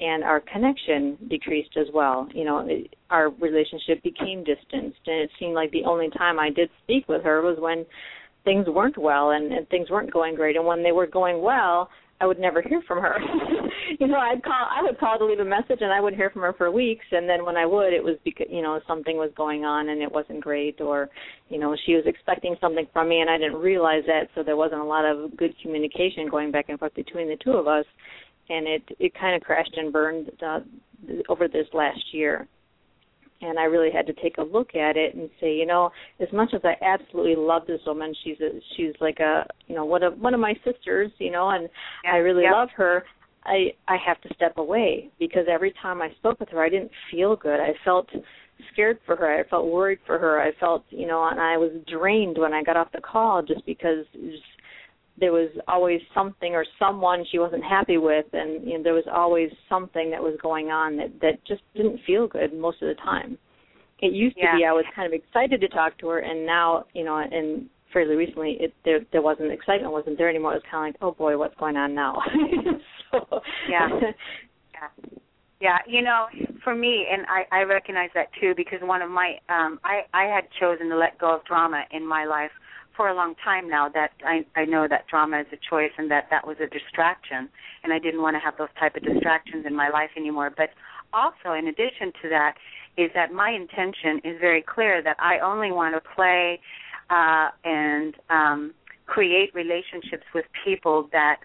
and 0.00 0.24
our 0.24 0.40
connection 0.40 1.16
decreased 1.28 1.76
as 1.76 1.86
well. 1.92 2.28
You 2.34 2.44
know, 2.44 2.66
it, 2.68 2.94
our 3.10 3.30
relationship 3.30 4.02
became 4.02 4.42
distanced, 4.44 5.00
and 5.06 5.20
it 5.20 5.30
seemed 5.38 5.54
like 5.54 5.70
the 5.70 5.84
only 5.84 6.10
time 6.10 6.38
I 6.38 6.50
did 6.50 6.70
speak 6.82 7.08
with 7.08 7.22
her 7.22 7.42
was 7.42 7.58
when 7.60 7.84
things 8.44 8.66
weren't 8.68 8.98
well 8.98 9.30
and, 9.30 9.52
and 9.52 9.68
things 9.68 9.90
weren't 9.90 10.12
going 10.12 10.34
great. 10.34 10.56
And 10.56 10.66
when 10.66 10.82
they 10.82 10.92
were 10.92 11.06
going 11.06 11.42
well, 11.42 11.88
I 12.24 12.26
would 12.26 12.38
never 12.38 12.62
hear 12.62 12.80
from 12.88 13.02
her. 13.02 13.18
you 14.00 14.06
know, 14.06 14.16
I'd 14.16 14.42
call 14.42 14.54
I 14.54 14.82
would 14.82 14.98
call 14.98 15.18
to 15.18 15.26
leave 15.26 15.40
a 15.40 15.44
message 15.44 15.82
and 15.82 15.92
I 15.92 16.00
wouldn't 16.00 16.18
hear 16.18 16.30
from 16.30 16.40
her 16.40 16.54
for 16.54 16.70
weeks. 16.70 17.04
And 17.12 17.28
then 17.28 17.44
when 17.44 17.54
I 17.54 17.66
would 17.66 17.92
it 17.92 18.02
was 18.02 18.16
because 18.24 18.46
you 18.48 18.62
know 18.62 18.80
something 18.88 19.18
was 19.18 19.30
going 19.36 19.66
on 19.66 19.90
and 19.90 20.00
it 20.00 20.10
wasn't 20.10 20.40
great 20.40 20.80
or 20.80 21.10
you 21.50 21.58
know 21.58 21.76
she 21.84 21.94
was 21.94 22.04
expecting 22.06 22.56
something 22.62 22.86
from 22.94 23.10
me 23.10 23.20
and 23.20 23.28
I 23.28 23.36
didn't 23.36 23.56
realize 23.60 24.04
that. 24.06 24.28
So 24.34 24.42
there 24.42 24.56
wasn't 24.56 24.80
a 24.80 24.84
lot 24.84 25.04
of 25.04 25.36
good 25.36 25.54
communication 25.60 26.30
going 26.30 26.50
back 26.50 26.70
and 26.70 26.78
forth 26.78 26.94
between 26.94 27.28
the 27.28 27.36
two 27.44 27.52
of 27.52 27.68
us. 27.68 27.84
And 28.48 28.66
it 28.66 28.82
it 28.98 29.12
kind 29.20 29.36
of 29.36 29.42
crashed 29.42 29.76
and 29.76 29.92
burned 29.92 30.30
uh, 30.42 30.60
over 31.28 31.46
this 31.46 31.66
last 31.74 32.00
year 32.12 32.48
and 33.44 33.58
I 33.58 33.64
really 33.64 33.90
had 33.90 34.06
to 34.06 34.12
take 34.14 34.38
a 34.38 34.42
look 34.42 34.74
at 34.74 34.96
it 34.96 35.14
and 35.14 35.28
say, 35.40 35.54
you 35.54 35.66
know, 35.66 35.90
as 36.20 36.28
much 36.32 36.54
as 36.54 36.62
I 36.64 36.74
absolutely 36.84 37.36
love 37.36 37.62
this 37.66 37.80
woman, 37.86 38.14
she's 38.24 38.40
a 38.40 38.60
she's 38.76 38.94
like 39.00 39.20
a 39.20 39.46
you 39.66 39.74
know 39.74 39.84
one 39.84 40.02
of 40.02 40.18
one 40.18 40.34
of 40.34 40.40
my 40.40 40.54
sisters, 40.64 41.10
you 41.18 41.30
know, 41.30 41.50
and 41.50 41.68
yeah, 42.04 42.14
I 42.14 42.16
really 42.16 42.44
yeah. 42.44 42.52
love 42.52 42.68
her. 42.76 43.04
I 43.44 43.72
I 43.88 43.96
have 44.04 44.20
to 44.22 44.34
step 44.34 44.56
away 44.58 45.10
because 45.18 45.46
every 45.50 45.74
time 45.82 46.00
I 46.00 46.10
spoke 46.18 46.40
with 46.40 46.48
her, 46.50 46.62
I 46.62 46.68
didn't 46.68 46.90
feel 47.10 47.36
good. 47.36 47.60
I 47.60 47.74
felt 47.84 48.08
scared 48.72 48.98
for 49.04 49.16
her. 49.16 49.38
I 49.38 49.48
felt 49.48 49.66
worried 49.66 49.98
for 50.06 50.18
her. 50.18 50.40
I 50.40 50.52
felt 50.58 50.84
you 50.90 51.06
know, 51.06 51.28
and 51.28 51.40
I 51.40 51.56
was 51.56 51.72
drained 51.90 52.38
when 52.38 52.52
I 52.52 52.62
got 52.62 52.76
off 52.76 52.92
the 52.92 53.00
call 53.00 53.42
just 53.42 53.64
because 53.66 54.06
there 55.18 55.32
was 55.32 55.50
always 55.68 56.00
something 56.12 56.54
or 56.54 56.64
someone 56.78 57.24
she 57.30 57.38
wasn't 57.38 57.62
happy 57.62 57.98
with 57.98 58.26
and 58.32 58.66
you 58.66 58.76
know 58.76 58.82
there 58.82 58.94
was 58.94 59.04
always 59.12 59.50
something 59.68 60.10
that 60.10 60.22
was 60.22 60.36
going 60.42 60.70
on 60.70 60.96
that 60.96 61.10
that 61.20 61.44
just 61.46 61.62
didn't 61.74 62.00
feel 62.06 62.26
good 62.26 62.52
most 62.52 62.82
of 62.82 62.88
the 62.88 62.94
time. 62.94 63.38
It 64.00 64.12
used 64.12 64.36
yeah. 64.36 64.52
to 64.52 64.58
be 64.58 64.64
i 64.64 64.72
was 64.72 64.84
kind 64.94 65.06
of 65.06 65.12
excited 65.12 65.60
to 65.60 65.68
talk 65.68 65.96
to 65.98 66.08
her 66.08 66.18
and 66.18 66.44
now 66.44 66.84
you 66.94 67.04
know 67.04 67.16
and 67.18 67.66
fairly 67.92 68.16
recently 68.16 68.56
it 68.60 68.74
there 68.84 69.00
there 69.12 69.22
wasn't 69.22 69.52
excitement 69.52 69.92
wasn't 69.92 70.18
there 70.18 70.28
anymore. 70.28 70.52
It 70.52 70.56
was 70.56 70.70
kind 70.70 70.88
of 70.88 71.00
like 71.00 71.02
oh 71.02 71.16
boy 71.16 71.38
what's 71.38 71.56
going 71.56 71.76
on 71.76 71.94
now? 71.94 72.16
So 73.12 73.40
yeah. 73.70 73.88
Yeah. 74.72 75.10
Yeah 75.60 75.78
you 75.86 76.02
know 76.02 76.26
for 76.64 76.74
me 76.74 77.06
and 77.08 77.24
i 77.28 77.60
i 77.60 77.62
recognize 77.62 78.10
that 78.14 78.26
too 78.40 78.52
because 78.56 78.80
one 78.82 79.02
of 79.02 79.10
my 79.10 79.36
um 79.48 79.78
i 79.84 80.00
i 80.12 80.24
had 80.24 80.44
chosen 80.58 80.88
to 80.88 80.96
let 80.96 81.16
go 81.20 81.36
of 81.36 81.44
drama 81.44 81.84
in 81.92 82.04
my 82.04 82.24
life 82.24 82.50
for 82.96 83.08
a 83.08 83.14
long 83.14 83.34
time 83.42 83.68
now 83.68 83.88
that 83.88 84.12
I, 84.24 84.44
I 84.56 84.64
know 84.64 84.86
that 84.88 85.06
drama 85.08 85.40
is 85.40 85.46
a 85.52 85.58
choice 85.68 85.92
and 85.98 86.10
that 86.10 86.28
that 86.30 86.46
was 86.46 86.56
a 86.60 86.66
distraction, 86.66 87.48
and 87.82 87.92
I 87.92 87.98
didn't 87.98 88.22
want 88.22 88.34
to 88.36 88.40
have 88.40 88.56
those 88.56 88.68
type 88.78 88.96
of 88.96 89.02
distractions 89.02 89.66
in 89.66 89.74
my 89.74 89.88
life 89.88 90.10
anymore. 90.16 90.52
But 90.56 90.70
also, 91.12 91.52
in 91.56 91.66
addition 91.66 92.12
to 92.22 92.28
that, 92.30 92.54
is 92.96 93.10
that 93.14 93.32
my 93.32 93.50
intention 93.50 94.20
is 94.24 94.38
very 94.40 94.62
clear 94.62 95.02
that 95.02 95.16
I 95.18 95.38
only 95.40 95.72
want 95.72 95.94
to 95.94 96.10
play 96.14 96.60
uh, 97.10 97.50
and 97.64 98.14
um, 98.30 98.74
create 99.06 99.54
relationships 99.54 100.24
with 100.34 100.44
people 100.64 101.08
that 101.12 101.40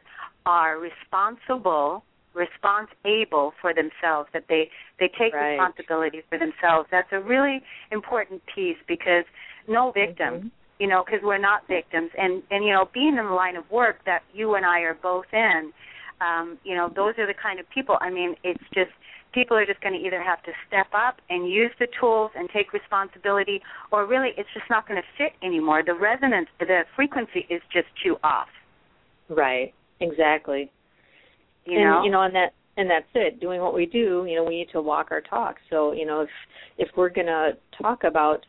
are 0.46 0.80
responsible 0.80 2.04
response 2.36 2.90
able 3.06 3.54
for 3.60 3.74
themselves 3.74 4.30
that 4.34 4.44
they 4.48 4.70
they 5.00 5.10
take 5.20 5.34
right. 5.34 5.54
responsibility 5.54 6.22
for 6.30 6.38
themselves 6.38 6.88
that's 6.92 7.12
a 7.12 7.20
really 7.20 7.60
important 7.92 8.40
piece 8.54 8.78
because 8.88 9.26
no 9.68 9.92
victim 9.92 10.36
mm-hmm 10.36 10.48
you 10.80 10.88
know, 10.88 11.04
because 11.06 11.20
we're 11.24 11.38
not 11.38 11.68
victims. 11.68 12.10
And 12.18 12.42
and 12.52 12.64
you 12.64 12.72
know, 12.72 12.90
being 12.94 13.18
in 13.18 13.26
the 13.26 13.32
line 13.32 13.56
of 13.56 13.70
work 13.70 13.98
that 14.06 14.22
you 14.34 14.56
and 14.56 14.66
I 14.66 14.80
are 14.82 14.98
both 15.02 15.26
in, 15.34 15.72
um, 16.22 16.58
you 16.64 16.76
know, 16.76 16.92
those 16.94 17.14
are 17.18 17.28
the 17.28 17.34
kind 17.34 17.60
of 17.60 17.70
people. 17.70 17.98
I 18.02 18.10
mean, 18.10 18.36
it's 18.44 18.64
just 18.74 18.92
people 19.34 19.56
are 19.58 19.66
just 19.66 19.82
going 19.82 19.94
to 19.94 20.00
either 20.00 20.22
have 20.22 20.42
to 20.44 20.52
step 20.68 20.88
up 20.94 21.18
and 21.30 21.50
use 21.50 21.72
the 21.80 21.88
tools 22.00 22.32
and 22.36 22.50
take 22.52 22.74
responsibility, 22.74 23.62
or 23.92 24.08
really, 24.08 24.30
it's 24.38 24.50
just 24.54 24.70
not 24.70 24.88
going 24.88 25.02
to 25.02 25.08
fit 25.18 25.34
anymore. 25.46 25.84
The 25.86 25.94
resonance, 25.94 26.48
the 26.60 26.82
frequency 26.96 27.46
is 27.50 27.62
just 27.72 27.88
too 28.04 28.18
off. 28.24 28.48
Right. 29.30 29.74
Exactly. 30.00 30.72
You 31.66 31.80
and, 31.80 31.84
know, 31.84 32.04
you 32.04 32.12
know, 32.12 32.24
and 32.24 32.36
that 32.36 32.54
and 32.78 32.90
that's 32.90 33.06
it. 33.14 33.42
Doing 33.42 33.62
what 33.62 33.74
we 33.74 33.86
do, 33.86 34.26
you 34.28 34.36
know, 34.36 34.46
we 34.46 34.58
need 34.58 34.70
to 34.72 34.82
walk 34.82 35.10
our 35.12 35.22
talk. 35.22 35.58
So, 35.70 35.92
you 35.92 36.06
know, 36.06 36.22
if 36.22 36.30
if 36.78 36.90
we're 36.96 37.10
going 37.10 37.28
to 37.28 37.52
talk 37.80 38.04
about 38.06 38.46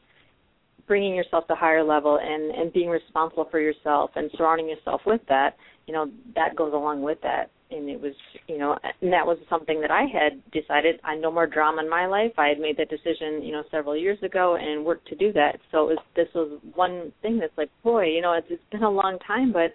bringing 0.91 1.15
yourself 1.15 1.47
to 1.47 1.53
a 1.53 1.57
higher 1.57 1.85
level 1.85 2.19
and 2.21 2.51
and 2.51 2.73
being 2.73 2.89
responsible 2.89 3.47
for 3.49 3.61
yourself 3.61 4.11
and 4.17 4.29
surrounding 4.37 4.69
yourself 4.69 5.01
with 5.07 5.21
that 5.29 5.55
you 5.87 5.97
know 5.97 6.11
that 6.37 6.57
goes 6.57 6.73
along 6.73 7.03
with 7.03 7.19
that. 7.23 7.51
And 7.71 7.89
it 7.89 8.01
was 8.01 8.13
you 8.49 8.59
know 8.59 8.77
and 9.01 9.13
that 9.13 9.25
was 9.25 9.39
something 9.49 9.81
that 9.81 9.91
I 9.91 10.03
had 10.03 10.41
decided 10.53 11.01
I 11.05 11.17
no 11.17 11.31
more 11.31 11.47
drama 11.47 11.83
in 11.83 11.91
my 11.91 12.07
life. 12.07 12.33
I 12.39 12.49
had 12.49 12.59
made 12.59 12.77
that 12.79 12.91
decision 12.91 13.43
you 13.43 13.53
know 13.53 13.63
several 13.71 13.97
years 13.97 14.19
ago 14.23 14.57
and 14.57 14.85
worked 14.85 15.07
to 15.09 15.17
do 15.17 15.33
that. 15.35 15.59
So 15.71 15.91
it 15.91 15.97
was 15.97 15.99
this 16.17 16.29
was 16.35 16.61
one 16.75 17.13
thing 17.23 17.39
that's 17.39 17.57
like 17.57 17.71
boy 17.83 18.07
you 18.07 18.21
know 18.21 18.33
it's, 18.35 18.47
it's 18.51 18.63
been 18.73 18.83
a 18.83 18.91
long 18.91 19.19
time 19.27 19.53
but 19.53 19.75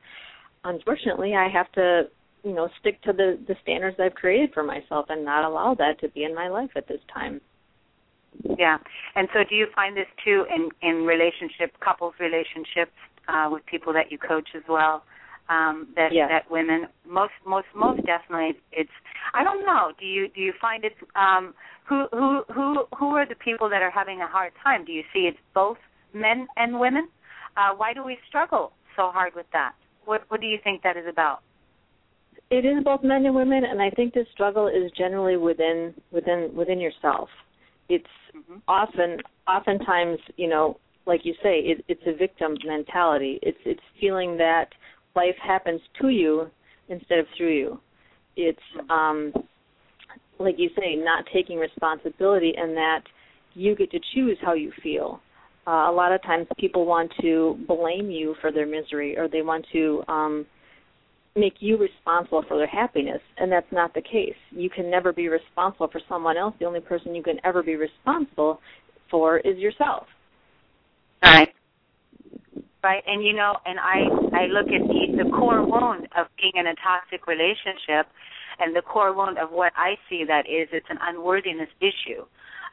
unfortunately 0.63 1.33
I 1.35 1.47
have 1.49 1.71
to 1.73 2.03
you 2.43 2.53
know 2.53 2.69
stick 2.79 3.01
to 3.03 3.13
the 3.13 3.39
the 3.47 3.55
standards 3.63 3.97
I've 3.99 4.15
created 4.15 4.53
for 4.53 4.63
myself 4.63 5.05
and 5.09 5.23
not 5.23 5.45
allow 5.45 5.75
that 5.75 5.99
to 6.01 6.09
be 6.09 6.23
in 6.25 6.35
my 6.35 6.49
life 6.49 6.71
at 6.75 6.87
this 6.87 7.01
time 7.13 7.41
yeah. 8.57 8.77
And 9.15 9.27
so 9.33 9.39
do 9.47 9.55
you 9.55 9.67
find 9.75 9.95
this 9.95 10.07
too 10.23 10.45
in 10.53 10.69
in 10.81 11.05
relationship 11.05 11.79
couples 11.79 12.13
relationships 12.19 12.95
uh 13.27 13.49
with 13.51 13.65
people 13.65 13.93
that 13.93 14.11
you 14.11 14.17
coach 14.17 14.49
as 14.55 14.63
well? 14.67 15.03
Um 15.49 15.89
that 15.95 16.09
yeah. 16.13 16.27
that 16.27 16.49
women 16.49 16.87
most 17.07 17.33
most 17.45 17.67
most 17.75 18.05
definitely 18.05 18.59
it's 18.71 18.89
I 19.33 19.43
don't 19.43 19.65
know. 19.65 19.91
Do 19.99 20.05
you 20.05 20.27
do 20.29 20.41
you 20.41 20.53
find 20.59 20.83
it's 20.83 20.95
um 21.15 21.53
who 21.87 22.05
who 22.11 22.43
who 22.53 22.85
who 22.97 23.07
are 23.09 23.27
the 23.27 23.35
people 23.35 23.69
that 23.69 23.81
are 23.81 23.91
having 23.91 24.21
a 24.21 24.27
hard 24.27 24.53
time? 24.63 24.85
Do 24.85 24.91
you 24.91 25.03
see 25.13 25.21
it's 25.21 25.37
both 25.53 25.77
men 26.13 26.47
and 26.57 26.79
women? 26.79 27.09
Uh 27.57 27.75
why 27.75 27.93
do 27.93 28.03
we 28.03 28.17
struggle 28.27 28.71
so 28.95 29.11
hard 29.11 29.33
with 29.35 29.47
that? 29.53 29.73
What 30.05 30.23
what 30.29 30.41
do 30.41 30.47
you 30.47 30.57
think 30.63 30.83
that 30.83 30.97
is 30.97 31.05
about? 31.09 31.39
It 32.51 32.63
is 32.63 32.83
both 32.83 33.03
men 33.03 33.25
and 33.25 33.33
women 33.33 33.63
and 33.63 33.81
I 33.81 33.89
think 33.89 34.13
the 34.13 34.25
struggle 34.31 34.67
is 34.67 34.91
generally 34.97 35.37
within 35.37 35.93
within 36.11 36.51
within 36.55 36.79
yourself 36.79 37.29
it's 37.89 38.05
mm-hmm. 38.35 38.57
often 38.67 39.17
oftentimes 39.47 40.19
you 40.37 40.47
know 40.47 40.77
like 41.05 41.21
you 41.23 41.33
say 41.43 41.59
it, 41.59 41.85
it's 41.87 42.01
a 42.07 42.15
victim 42.15 42.55
mentality 42.65 43.39
it's 43.41 43.57
it's 43.65 43.81
feeling 43.99 44.37
that 44.37 44.69
life 45.15 45.35
happens 45.41 45.81
to 46.01 46.09
you 46.09 46.49
instead 46.89 47.19
of 47.19 47.25
through 47.37 47.53
you 47.55 47.79
it's 48.35 48.59
mm-hmm. 48.77 48.91
um 48.91 49.33
like 50.39 50.55
you 50.57 50.69
say 50.77 50.95
not 50.95 51.23
taking 51.33 51.57
responsibility 51.57 52.53
and 52.57 52.75
that 52.75 53.01
you 53.53 53.75
get 53.75 53.89
to 53.91 53.99
choose 54.13 54.37
how 54.41 54.53
you 54.53 54.71
feel 54.83 55.19
uh, 55.67 55.89
a 55.89 55.91
lot 55.91 56.11
of 56.11 56.21
times 56.21 56.45
people 56.59 56.85
want 56.85 57.11
to 57.21 57.57
blame 57.67 58.11
you 58.11 58.35
for 58.41 58.51
their 58.51 58.67
misery 58.67 59.17
or 59.17 59.27
they 59.27 59.41
want 59.41 59.65
to 59.71 60.03
um 60.07 60.45
make 61.35 61.55
you 61.59 61.77
responsible 61.77 62.43
for 62.47 62.57
their 62.57 62.67
happiness 62.67 63.21
and 63.37 63.51
that's 63.51 63.71
not 63.71 63.93
the 63.93 64.01
case. 64.01 64.35
You 64.51 64.69
can 64.69 64.89
never 64.89 65.11
be 65.11 65.27
responsible 65.27 65.89
for 65.91 66.01
someone 66.07 66.37
else. 66.37 66.55
The 66.59 66.65
only 66.65 66.79
person 66.79 67.13
you 67.13 67.23
can 67.23 67.39
ever 67.43 67.61
be 67.61 67.75
responsible 67.75 68.61
for 69.11 69.39
is 69.39 69.57
yourself. 69.57 70.07
Right. 71.21 71.49
Right. 72.83 73.03
And 73.07 73.25
you 73.25 73.33
know 73.33 73.55
and 73.65 73.79
i 73.79 74.03
i 74.37 74.45
look 74.45 74.67
at 74.67 74.87
the 74.87 75.23
the 75.23 75.29
core 75.31 75.65
wound 75.65 76.07
of 76.17 76.27
being 76.39 76.53
in 76.55 76.67
a 76.67 76.75
toxic 76.75 77.27
relationship 77.27 78.07
and 78.59 78.75
the 78.75 78.81
core 78.81 79.13
wound 79.13 79.37
of 79.37 79.49
what 79.51 79.73
i 79.75 79.95
see 80.09 80.23
that 80.27 80.45
is 80.47 80.69
it's 80.71 80.85
an 80.89 80.99
unworthiness 81.01 81.69
issue 81.81 82.23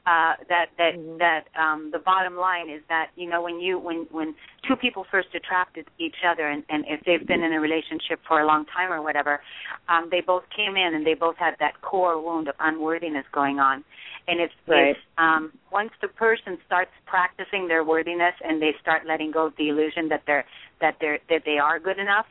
uh 0.05 0.35
that 0.49 0.67
that 0.79 0.95
mm-hmm. 0.95 1.19
that 1.19 1.47
um 1.55 1.91
the 1.93 1.99
bottom 1.99 2.37
line 2.37 2.69
is 2.69 2.83
that 2.89 3.11
you 3.15 3.29
know 3.29 3.41
when 3.41 3.61
you 3.61 3.79
when 3.79 4.07
when 4.11 4.35
two 4.67 4.75
people 4.75 5.07
first 5.11 5.29
attracted 5.35 5.87
each 5.99 6.17
other 6.27 6.49
and 6.49 6.65
and 6.69 6.85
if 6.89 7.01
they've 7.07 7.27
been 7.27 7.43
in 7.43 7.53
a 7.53 7.61
relationship 7.61 8.19
for 8.27 8.41
a 8.41 8.47
long 8.47 8.65
time 8.67 8.93
or 8.93 9.01
whatever 9.01 9.41
um 9.89 10.09
they 10.11 10.21
both 10.21 10.43
came 10.55 10.77
in 10.77 10.95
and 10.95 11.07
they 11.07 11.15
both 11.15 11.37
had 11.37 11.55
that 11.61 11.81
core 11.83 12.21
wound 12.21 12.49
of 12.49 12.55
unworthiness 12.59 13.25
going 13.33 13.61
on 13.61 13.85
and 14.27 14.41
if, 14.41 14.51
right. 14.67 14.97
um 15.19 15.53
once 15.71 15.91
the 16.01 16.09
person 16.09 16.59
starts 16.67 16.91
practicing 17.07 17.69
their 17.69 17.85
worthiness 17.85 18.35
and 18.43 18.61
they 18.61 18.75
start 18.81 19.03
letting 19.07 19.31
go 19.31 19.47
of 19.47 19.53
the 19.57 19.69
illusion 19.69 20.09
that 20.09 20.23
they're 20.27 20.45
that 20.81 20.97
they're 21.01 21.21
that 21.29 21.43
they 21.45 21.59
are 21.59 21.79
good 21.79 22.01
enough 22.01 22.27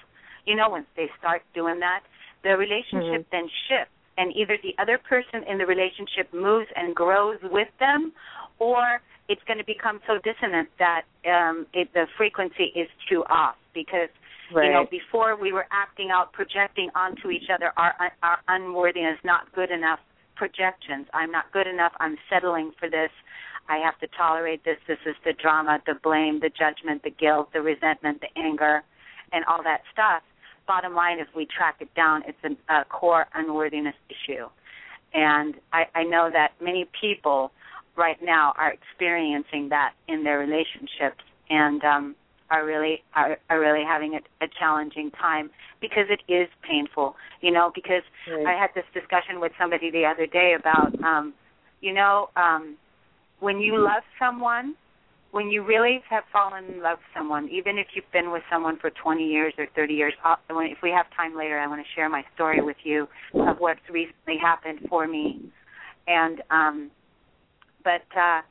you 0.45 0.57
know 0.57 0.67
once 0.67 0.87
they 0.97 1.09
start 1.17 1.41
doing 1.53 1.79
that 1.79 2.01
the 2.43 2.49
relationship 2.57 3.23
mm-hmm. 3.23 3.31
then 3.31 3.47
shifts 3.69 3.93
and 4.21 4.35
either 4.35 4.57
the 4.61 4.73
other 4.81 4.97
person 4.97 5.43
in 5.49 5.57
the 5.57 5.65
relationship 5.65 6.31
moves 6.33 6.67
and 6.75 6.93
grows 6.93 7.39
with 7.43 7.69
them 7.79 8.13
or 8.59 9.01
it's 9.27 9.41
going 9.47 9.57
to 9.57 9.65
become 9.65 9.99
so 10.05 10.19
dissonant 10.23 10.69
that 10.77 11.03
um 11.25 11.65
it, 11.73 11.89
the 11.93 12.05
frequency 12.17 12.69
is 12.75 12.87
too 13.09 13.23
off 13.29 13.55
because 13.73 14.09
right. 14.53 14.65
you 14.65 14.71
know 14.71 14.85
before 14.91 15.35
we 15.35 15.51
were 15.51 15.65
acting 15.71 16.09
out 16.11 16.31
projecting 16.33 16.89
onto 16.95 17.31
each 17.31 17.49
other 17.53 17.73
our 17.77 17.93
our 18.21 18.39
unworthiness 18.47 19.17
not 19.23 19.51
good 19.53 19.71
enough 19.71 19.99
projections. 20.41 21.05
I'm 21.13 21.29
not 21.29 21.51
good 21.53 21.67
enough. 21.67 21.91
I'm 21.99 22.17
settling 22.27 22.71
for 22.79 22.89
this. 22.89 23.11
I 23.69 23.77
have 23.77 23.99
to 23.99 24.07
tolerate 24.17 24.65
this. 24.65 24.77
This 24.87 24.97
is 25.05 25.15
the 25.23 25.33
drama 25.33 25.79
the 25.85 25.93
blame 26.01 26.39
the 26.39 26.49
judgment 26.49 27.03
the 27.03 27.11
guilt 27.11 27.53
the 27.53 27.61
resentment 27.61 28.21
the 28.21 28.41
anger 28.41 28.81
and 29.31 29.45
all 29.45 29.61
that 29.63 29.81
stuff 29.93 30.23
bottom 30.67 30.93
line, 30.95 31.19
if 31.19 31.27
we 31.35 31.45
track 31.45 31.77
it 31.79 31.93
down, 31.95 32.23
it's 32.27 32.37
a, 32.43 32.73
a 32.73 32.85
core 32.85 33.25
unworthiness 33.33 33.95
issue. 34.09 34.45
And 35.13 35.55
I, 35.73 35.83
I 35.93 36.03
know 36.03 36.29
that 36.31 36.53
many 36.61 36.87
people 36.99 37.51
right 37.97 38.17
now 38.23 38.53
are 38.57 38.71
experiencing 38.71 39.69
that 39.69 39.93
in 40.07 40.23
their 40.23 40.39
relationships 40.39 41.23
and 41.49 41.83
um, 41.83 42.15
are 42.49 42.65
really 42.65 43.03
are, 43.13 43.37
are 43.49 43.59
really 43.59 43.83
having 43.85 44.15
a, 44.15 44.45
a 44.45 44.47
challenging 44.59 45.11
time 45.11 45.49
because 45.81 46.05
it 46.09 46.21
is 46.31 46.47
painful. 46.67 47.15
You 47.41 47.51
know, 47.51 47.71
because 47.73 48.03
right. 48.29 48.45
I 48.45 48.59
had 48.59 48.69
this 48.75 48.85
discussion 48.93 49.39
with 49.39 49.51
somebody 49.59 49.91
the 49.91 50.05
other 50.05 50.25
day 50.27 50.55
about, 50.57 51.01
um, 51.03 51.33
you 51.81 51.93
know, 51.93 52.29
um, 52.35 52.77
when 53.39 53.59
you 53.59 53.77
love 53.77 54.03
someone 54.19 54.75
when 55.31 55.49
you 55.49 55.63
really 55.63 56.01
have 56.09 56.23
fallen 56.31 56.65
in 56.65 56.81
love 56.83 56.97
with 56.97 57.17
someone, 57.17 57.47
even 57.49 57.77
if 57.77 57.87
you've 57.93 58.11
been 58.11 58.31
with 58.31 58.43
someone 58.51 58.77
for 58.77 58.89
20 58.89 59.25
years 59.25 59.53
or 59.57 59.65
30 59.75 59.93
years, 59.93 60.13
if 60.49 60.77
we 60.83 60.89
have 60.89 61.05
time 61.15 61.37
later, 61.37 61.57
I 61.57 61.67
want 61.67 61.81
to 61.81 61.87
share 61.95 62.09
my 62.09 62.23
story 62.35 62.61
with 62.61 62.77
you 62.83 63.07
of 63.35 63.57
what's 63.59 63.79
recently 63.89 64.37
happened 64.41 64.79
for 64.89 65.07
me. 65.07 65.41
And 66.07 66.41
um 66.51 66.91
but 67.83 68.03
uh 68.17 68.41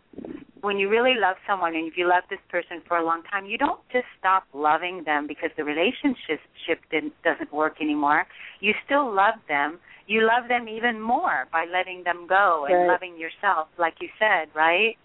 when 0.63 0.79
you 0.79 0.89
really 0.89 1.15
love 1.19 1.37
someone 1.47 1.75
and 1.75 1.87
if 1.87 1.97
you 1.97 2.09
love 2.09 2.25
this 2.29 2.41
person 2.51 2.83
for 2.87 2.99
a 2.99 3.05
long 3.05 3.23
time, 3.31 3.47
you 3.47 3.57
don't 3.57 3.81
just 3.93 4.05
stop 4.19 4.45
loving 4.53 5.03
them 5.05 5.27
because 5.27 5.51
the 5.57 5.65
relationship 5.65 6.79
didn't, 6.91 7.15
doesn't 7.25 7.53
work 7.53 7.81
anymore. 7.81 8.27
You 8.61 8.75
still 8.85 9.15
love 9.15 9.37
them. 9.49 9.79
You 10.07 10.27
love 10.27 10.49
them 10.49 10.69
even 10.69 11.01
more 11.01 11.47
by 11.53 11.67
letting 11.73 12.05
them 12.05 12.27
go 12.29 12.67
and 12.69 12.77
right. 12.77 12.89
loving 12.89 13.19
yourself, 13.19 13.69
like 13.79 13.95
you 14.01 14.09
said, 14.19 14.49
right? 14.55 14.97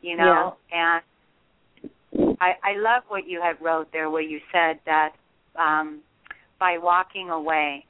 You 0.00 0.16
know? 0.16 0.56
Yeah. 0.72 1.00
and 2.14 2.36
i 2.40 2.52
i 2.62 2.76
love 2.76 3.02
what 3.08 3.28
you 3.28 3.40
had 3.42 3.56
wrote 3.64 3.88
there 3.92 4.10
where 4.10 4.22
you 4.22 4.40
said 4.52 4.78
that 4.86 5.12
um 5.58 6.00
by 6.58 6.78
walking 6.78 7.30
away 7.30 7.84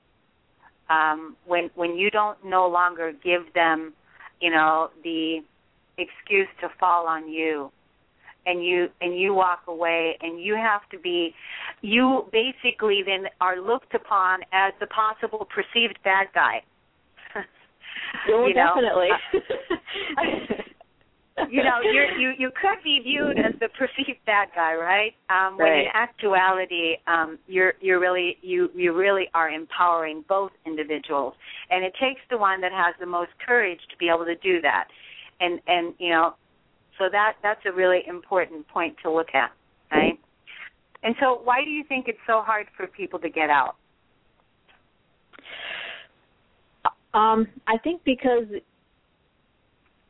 um 0.91 1.37
when 1.47 1.71
when 1.75 1.97
you 1.97 2.11
don't 2.11 2.39
no 2.45 2.67
longer 2.69 3.13
give 3.23 3.53
them 3.55 3.93
you 4.41 4.51
know 4.51 4.91
the 5.05 5.39
excuse 5.99 6.49
to 6.61 6.69
fall 6.79 7.07
on 7.07 7.29
you 7.29 7.71
and 8.49 8.65
you 8.65 8.89
and 9.01 9.19
you 9.19 9.35
walk 9.35 9.61
away 9.69 10.17
and 10.21 10.41
you 10.41 10.55
have 10.55 10.81
to 10.91 10.99
be 10.99 11.35
you 11.83 12.25
basically 12.33 13.03
then 13.05 13.27
are 13.41 13.61
looked 13.61 13.95
upon 13.95 14.41
as 14.53 14.73
the 14.81 14.87
possible 14.87 15.47
perceived 15.55 15.99
bad 16.03 16.27
guy. 16.35 16.63
Oh, 18.31 18.47
you 18.47 18.55
definitely 18.55 19.09
you 21.51 21.63
know, 21.63 21.81
you're, 21.83 22.19
you 22.19 22.33
you 22.39 22.51
could 22.61 22.83
be 22.83 23.01
viewed 23.03 23.39
as 23.39 23.53
the 23.61 23.69
perceived 23.79 24.19
bad 24.27 24.49
guy, 24.55 24.75
right? 24.75 25.13
Um, 25.31 25.57
when 25.57 25.73
in 25.73 25.87
actuality, 25.95 26.97
um, 27.07 27.39
you're 27.47 27.75
you're 27.81 28.01
really 28.01 28.37
you 28.43 28.71
you 28.75 28.93
really 28.97 29.29
are 29.35 29.51
empowering 29.51 30.25
both 30.29 30.53
individuals, 30.67 31.35
and 31.71 31.85
it 31.85 31.93
takes 32.01 32.21
the 32.31 32.39
one 32.39 32.61
that 32.61 32.73
has 32.73 32.95
the 33.01 33.07
most 33.07 33.31
courage 33.47 33.81
to 33.91 33.97
be 33.99 34.09
able 34.09 34.25
to 34.25 34.37
do 34.37 34.61
that, 34.63 34.89
and 35.41 35.61
and 35.67 35.95
you 35.99 36.11
know, 36.11 36.35
so 36.99 37.05
that 37.11 37.35
that's 37.43 37.61
a 37.67 37.73
really 37.73 38.01
important 38.07 38.67
point 38.69 38.97
to 39.03 39.11
look 39.11 39.35
at, 39.35 39.51
right? 39.93 40.19
And 41.03 41.15
so, 41.21 41.41
why 41.45 41.65
do 41.65 41.71
you 41.71 41.85
think 41.85 42.09
it's 42.09 42.19
so 42.27 42.43
hard 42.45 42.67
for 42.77 42.87
people 42.87 43.19
to 43.21 43.31
get 43.31 43.51
out? 43.51 43.77
Um, 47.15 47.47
I 47.67 47.79
think 47.79 48.03
because 48.05 48.45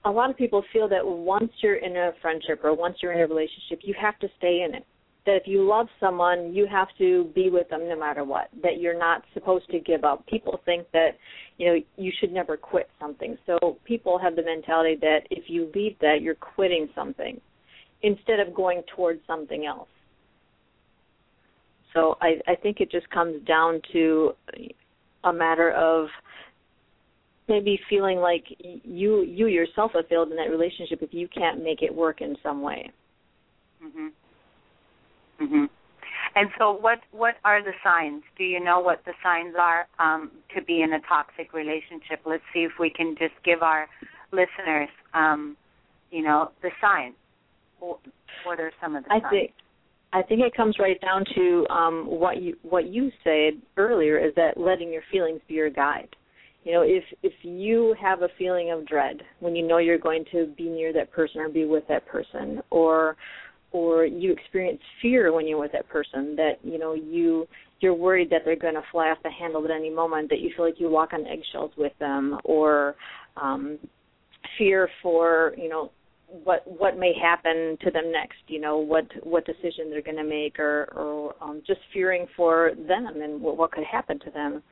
a 0.05 0.11
lot 0.11 0.31
of 0.31 0.37
people 0.37 0.63
feel 0.73 0.89
that 0.89 1.05
once 1.05 1.51
you're 1.61 1.77
in 1.77 1.97
a 1.97 2.13
friendship 2.23 2.61
or 2.65 2.75
once 2.75 2.97
you're 3.03 3.13
in 3.13 3.21
a 3.21 3.27
relationship, 3.27 3.81
you 3.83 3.95
have 4.01 4.19
to 4.21 4.29
stay 4.39 4.65
in 4.67 4.75
it. 4.75 4.87
That 5.27 5.37
if 5.37 5.43
you 5.47 5.63
love 5.63 5.89
someone, 6.01 6.55
you 6.55 6.67
have 6.67 6.89
to 6.99 7.25
be 7.35 7.51
with 7.51 7.69
them 7.69 7.89
no 7.89 7.99
matter 7.99 8.25
what. 8.25 8.49
That 8.63 8.81
you're 8.81 8.99
not 8.99 9.25
supposed 9.35 9.69
to 9.71 9.81
give 9.81 10.05
up. 10.05 10.27
People 10.27 10.61
think 10.65 10.87
that, 10.93 11.11
you 11.59 11.67
know, 11.67 11.79
you 11.97 12.13
should 12.19 12.33
never 12.33 12.57
quit 12.57 12.89
something. 12.99 13.37
So 13.45 13.79
people 13.85 14.19
have 14.19 14.37
the 14.37 14.43
mentality 14.43 14.97
that 15.03 15.21
if 15.31 15.45
you 15.49 15.71
leave 15.75 15.97
that, 16.01 16.23
you're 16.23 16.35
quitting 16.35 16.89
something 16.95 17.41
instead 18.03 18.41
of 18.41 18.55
going 18.55 18.83
towards 18.95 19.21
something 19.27 19.67
else. 19.67 19.89
So 21.93 22.17
I, 22.23 22.37
I 22.47 22.55
think 22.55 22.81
it 22.81 22.91
just 22.91 23.11
comes 23.11 23.45
down 23.47 23.83
to 23.93 24.33
a 25.25 25.33
matter 25.33 25.73
of 25.73 26.07
maybe 27.49 27.79
feeling 27.89 28.19
like 28.19 28.45
you 28.61 29.23
you 29.23 29.47
yourself 29.47 29.93
have 29.95 30.07
failed 30.09 30.31
in 30.31 30.37
that 30.37 30.51
relationship 30.51 31.03
if 31.03 31.13
you 31.13 31.29
can't 31.29 31.63
make 31.63 31.83
it 31.83 31.95
work 31.95 32.21
in 32.21 32.37
some 32.43 32.63
way. 32.63 32.91
Mhm. 33.83 34.13
Mhm. 35.41 35.69
And 36.35 36.51
so 36.59 36.73
what 36.73 37.01
what 37.11 37.37
are 37.45 37.63
the 37.63 37.75
signs? 37.83 38.23
Do 38.37 38.45
you 38.45 38.61
know 38.61 38.81
what 38.81 39.05
the 39.05 39.15
signs 39.23 39.55
are 39.57 39.87
um, 39.99 40.31
to 40.55 40.63
be 40.63 40.83
in 40.83 40.93
a 40.93 41.01
toxic 41.01 41.53
relationship? 41.53 42.21
Let's 42.25 42.45
see 42.53 42.65
if 42.65 42.79
we 42.79 42.91
can 42.91 43.17
just 43.17 43.35
give 43.45 43.63
our 43.63 43.89
listeners 44.33 44.91
um, 45.15 45.57
you 46.11 46.23
know, 46.23 46.51
the 46.63 46.71
signs. 46.81 47.15
What 47.81 48.61
are 48.61 48.73
some 48.81 48.97
of 48.97 49.05
the 49.05 49.13
I 49.13 49.21
signs? 49.21 49.31
think 49.31 49.53
I 50.13 50.23
think 50.23 50.41
it 50.41 50.55
comes 50.55 50.77
right 50.79 51.01
down 51.01 51.25
to 51.35 51.67
um, 51.71 52.07
what 52.07 52.41
you 52.43 52.57
what 52.63 52.87
you 52.87 53.11
said 53.23 53.61
earlier 53.77 54.19
is 54.19 54.35
that 54.37 54.57
letting 54.57 54.93
your 54.93 55.03
feelings 55.13 55.41
be 55.49 55.55
your 55.55 55.71
guide 55.71 56.09
you 56.65 56.73
know 56.73 56.83
if 56.83 57.05
if 57.23 57.33
you 57.43 57.95
have 58.01 58.23
a 58.23 58.29
feeling 58.39 58.71
of 58.71 58.87
dread 58.87 59.21
when 59.41 59.55
you 59.55 59.67
know 59.67 59.79
you're 59.79 59.99
going 59.99 60.25
to 60.33 60.47
be 60.57 60.65
near 60.65 60.93
that 60.93 61.11
person 61.13 61.41
or 61.41 61.49
be 61.49 61.65
with 61.65 61.87
that 61.89 62.07
person 62.07 62.61
or 62.71 63.17
or 63.73 64.07
you 64.07 64.33
experience 64.33 64.81
fear 65.03 65.33
when 65.33 65.47
you're 65.47 65.61
with 65.61 65.73
that 65.73 65.89
person 65.89 66.35
that 66.37 66.55
you 66.63 66.79
know 66.79 66.95
you 66.95 67.47
you're 67.81 67.95
worried 67.95 68.29
that 68.31 68.43
they're 68.45 68.57
going 68.57 68.75
to 68.75 68.83
fly 68.91 69.09
off 69.09 69.19
the 69.23 69.31
handle 69.31 69.65
at 69.65 69.71
any 69.71 69.91
moment 69.91 70.29
that 70.31 70.41
you 70.41 70.51
feel 70.57 70.65
like 70.65 70.81
you 70.81 70.91
walk 70.91 71.13
on 71.13 71.27
eggshells 71.27 71.73
with 71.77 71.93
them 71.99 72.39
or 72.45 72.95
um 73.37 73.79
fear 74.57 74.89
for 75.03 75.55
you 75.57 75.69
know 75.69 75.91
what 76.45 76.63
what 76.67 76.99
may 76.99 77.13
happen 77.19 77.77
to 77.83 77.91
them 77.91 78.13
next 78.13 78.39
you 78.49 78.61
know 78.61 78.79
what 78.79 79.05
what 79.23 79.47
decision 79.47 79.91
they're 79.91 80.03
going 80.03 80.17
to 80.17 80.25
make 80.25 80.59
or 80.59 80.85
or 80.95 81.35
um 81.43 81.63
just 81.67 81.81
fearing 81.93 82.27
for 82.37 82.73
them 82.87 83.07
and 83.07 83.41
what 83.41 83.57
what 83.57 83.73
could 83.73 83.85
happen 83.85 84.19
to 84.19 84.31
them 84.31 84.63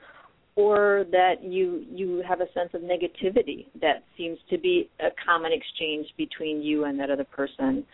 or 0.57 1.05
that 1.13 1.45
you 1.45 1.85
you 1.91 2.23
have 2.27 2.41
a 2.41 2.51
sense 2.55 2.71
of 2.73 2.81
negativity 2.81 3.67
that 3.81 4.03
seems 4.17 4.39
to 4.51 4.59
be 4.59 4.89
a 5.01 5.09
common 5.25 5.53
exchange 5.53 6.07
between 6.17 6.63
you 6.63 6.85
and 6.85 6.99
that 6.99 7.11
other 7.11 7.25
person, 7.25 7.85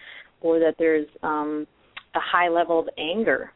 or 0.40 0.60
that 0.60 0.76
there's 0.78 1.08
um, 1.22 1.66
a 2.14 2.20
high 2.20 2.48
level 2.48 2.78
of 2.78 2.88
anger 2.96 3.52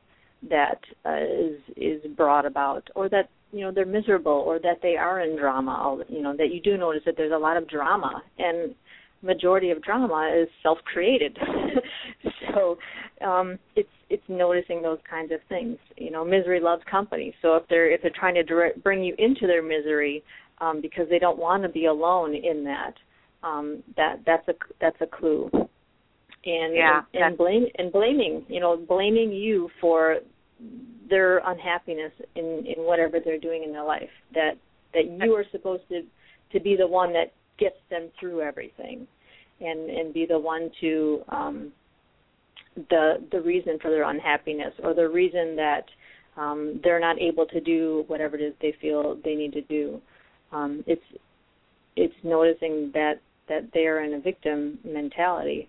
that 0.50 0.80
uh, 1.04 1.22
is 1.22 1.60
is 1.76 2.16
brought 2.16 2.44
about, 2.44 2.88
or 2.96 3.08
that 3.08 3.30
you 3.52 3.60
know 3.60 3.70
they're 3.70 3.86
miserable, 3.86 4.32
or 4.32 4.58
that 4.58 4.80
they 4.82 4.96
are 4.96 5.20
in 5.20 5.38
drama. 5.38 6.02
You 6.08 6.22
know 6.22 6.36
that 6.36 6.52
you 6.52 6.60
do 6.60 6.76
notice 6.76 7.02
that 7.06 7.14
there's 7.16 7.32
a 7.32 7.38
lot 7.38 7.56
of 7.56 7.68
drama, 7.68 8.22
and 8.38 8.74
majority 9.22 9.70
of 9.70 9.82
drama 9.82 10.30
is 10.36 10.48
self-created. 10.62 11.38
so 12.54 12.76
um, 13.24 13.58
it's 13.76 13.88
it's 14.08 14.22
noticing 14.28 14.82
those 14.82 14.98
kinds 15.08 15.32
of 15.32 15.40
things. 15.48 15.78
You 15.96 16.10
know, 16.10 16.24
misery 16.24 16.60
loves 16.60 16.82
company. 16.90 17.34
So 17.42 17.56
if 17.56 17.64
they're 17.68 17.90
if 17.90 18.02
they're 18.02 18.12
trying 18.14 18.34
to 18.34 18.42
direct, 18.42 18.82
bring 18.82 19.02
you 19.02 19.14
into 19.18 19.46
their 19.46 19.62
misery 19.62 20.22
um, 20.60 20.80
because 20.80 21.06
they 21.10 21.18
don't 21.18 21.38
want 21.38 21.62
to 21.64 21.68
be 21.68 21.86
alone 21.86 22.34
in 22.34 22.64
that, 22.64 22.94
um, 23.42 23.82
that 23.96 24.20
that's 24.24 24.46
a 24.48 24.54
that's 24.80 25.00
a 25.00 25.06
clue. 25.06 25.50
And 25.52 26.74
yeah, 26.74 27.02
and, 27.14 27.24
and 27.24 27.38
blame 27.38 27.66
and 27.78 27.92
blaming 27.92 28.44
you 28.48 28.60
know 28.60 28.76
blaming 28.76 29.32
you 29.32 29.68
for 29.80 30.18
their 31.10 31.38
unhappiness 31.38 32.12
in 32.36 32.64
in 32.66 32.84
whatever 32.84 33.18
they're 33.24 33.38
doing 33.38 33.64
in 33.64 33.72
their 33.72 33.84
life. 33.84 34.10
That 34.34 34.52
that 34.94 35.18
you 35.20 35.32
are 35.34 35.44
supposed 35.50 35.82
to 35.88 36.02
to 36.52 36.60
be 36.60 36.76
the 36.76 36.86
one 36.86 37.12
that 37.12 37.32
gets 37.58 37.76
them 37.90 38.08
through 38.20 38.42
everything 38.42 39.06
and 39.60 39.90
and 39.90 40.14
be 40.14 40.26
the 40.26 40.38
one 40.38 40.70
to 40.80 41.22
um 41.28 41.72
the 42.90 43.24
the 43.32 43.40
reason 43.40 43.78
for 43.80 43.90
their 43.90 44.08
unhappiness 44.08 44.72
or 44.82 44.94
the 44.94 45.08
reason 45.08 45.56
that 45.56 45.84
um 46.36 46.80
they're 46.84 47.00
not 47.00 47.18
able 47.18 47.46
to 47.46 47.60
do 47.60 48.04
whatever 48.06 48.36
it 48.36 48.42
is 48.42 48.54
they 48.60 48.74
feel 48.80 49.16
they 49.24 49.34
need 49.34 49.52
to 49.52 49.62
do. 49.62 50.00
Um 50.52 50.84
it's 50.86 51.02
it's 51.96 52.14
noticing 52.22 52.90
that 52.94 53.20
that 53.48 53.68
they 53.72 53.86
are 53.86 54.02
in 54.02 54.14
a 54.14 54.20
victim 54.20 54.78
mentality. 54.84 55.68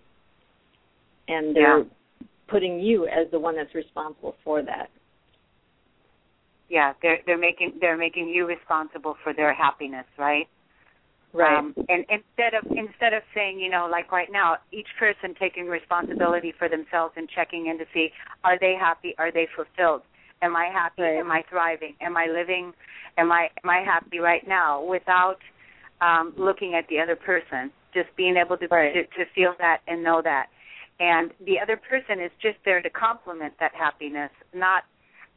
And 1.28 1.54
they're 1.54 1.80
yeah. 1.80 1.84
putting 2.48 2.80
you 2.80 3.06
as 3.06 3.30
the 3.30 3.38
one 3.38 3.54
that's 3.56 3.74
responsible 3.74 4.34
for 4.44 4.62
that. 4.62 4.90
Yeah 6.68 6.92
they're 7.02 7.18
they're 7.26 7.38
making 7.38 7.74
they're 7.80 7.96
making 7.96 8.28
you 8.28 8.46
responsible 8.46 9.16
for 9.22 9.32
their 9.32 9.54
happiness 9.54 10.06
right 10.18 10.48
right. 11.32 11.58
Um, 11.58 11.74
and 11.88 12.04
instead 12.08 12.54
of 12.54 12.64
instead 12.70 13.12
of 13.12 13.22
saying 13.34 13.60
you 13.60 13.70
know 13.70 13.88
like 13.90 14.10
right 14.12 14.28
now 14.30 14.56
each 14.72 14.88
person 14.98 15.34
taking 15.38 15.66
responsibility 15.66 16.52
for 16.58 16.68
themselves 16.68 17.14
and 17.16 17.28
checking 17.28 17.66
in 17.66 17.78
to 17.78 17.84
see 17.92 18.10
are 18.44 18.58
they 18.58 18.74
happy? 18.78 19.14
Are 19.18 19.32
they 19.32 19.48
fulfilled? 19.54 20.02
Am 20.42 20.56
i 20.56 20.66
happy? 20.72 21.02
Right. 21.02 21.18
am 21.18 21.30
i 21.30 21.42
thriving? 21.48 21.94
Am 22.00 22.16
i 22.16 22.26
living? 22.26 22.72
Am 23.16 23.32
i 23.32 23.48
am 23.62 23.70
i 23.70 23.82
happy 23.84 24.18
right 24.18 24.46
now 24.46 24.82
without 24.84 25.38
um 26.00 26.32
looking 26.36 26.74
at 26.74 26.86
the 26.88 26.98
other 27.00 27.16
person? 27.16 27.70
Just 27.94 28.08
being 28.16 28.36
able 28.36 28.56
to 28.56 28.66
right. 28.68 28.94
to, 28.94 29.02
to 29.24 29.30
feel 29.34 29.54
that 29.58 29.80
and 29.86 30.02
know 30.02 30.22
that. 30.22 30.46
And 31.00 31.30
the 31.46 31.60
other 31.60 31.76
person 31.76 32.20
is 32.20 32.32
just 32.42 32.58
there 32.64 32.82
to 32.82 32.90
complement 32.90 33.54
that 33.60 33.72
happiness 33.74 34.30
not 34.52 34.84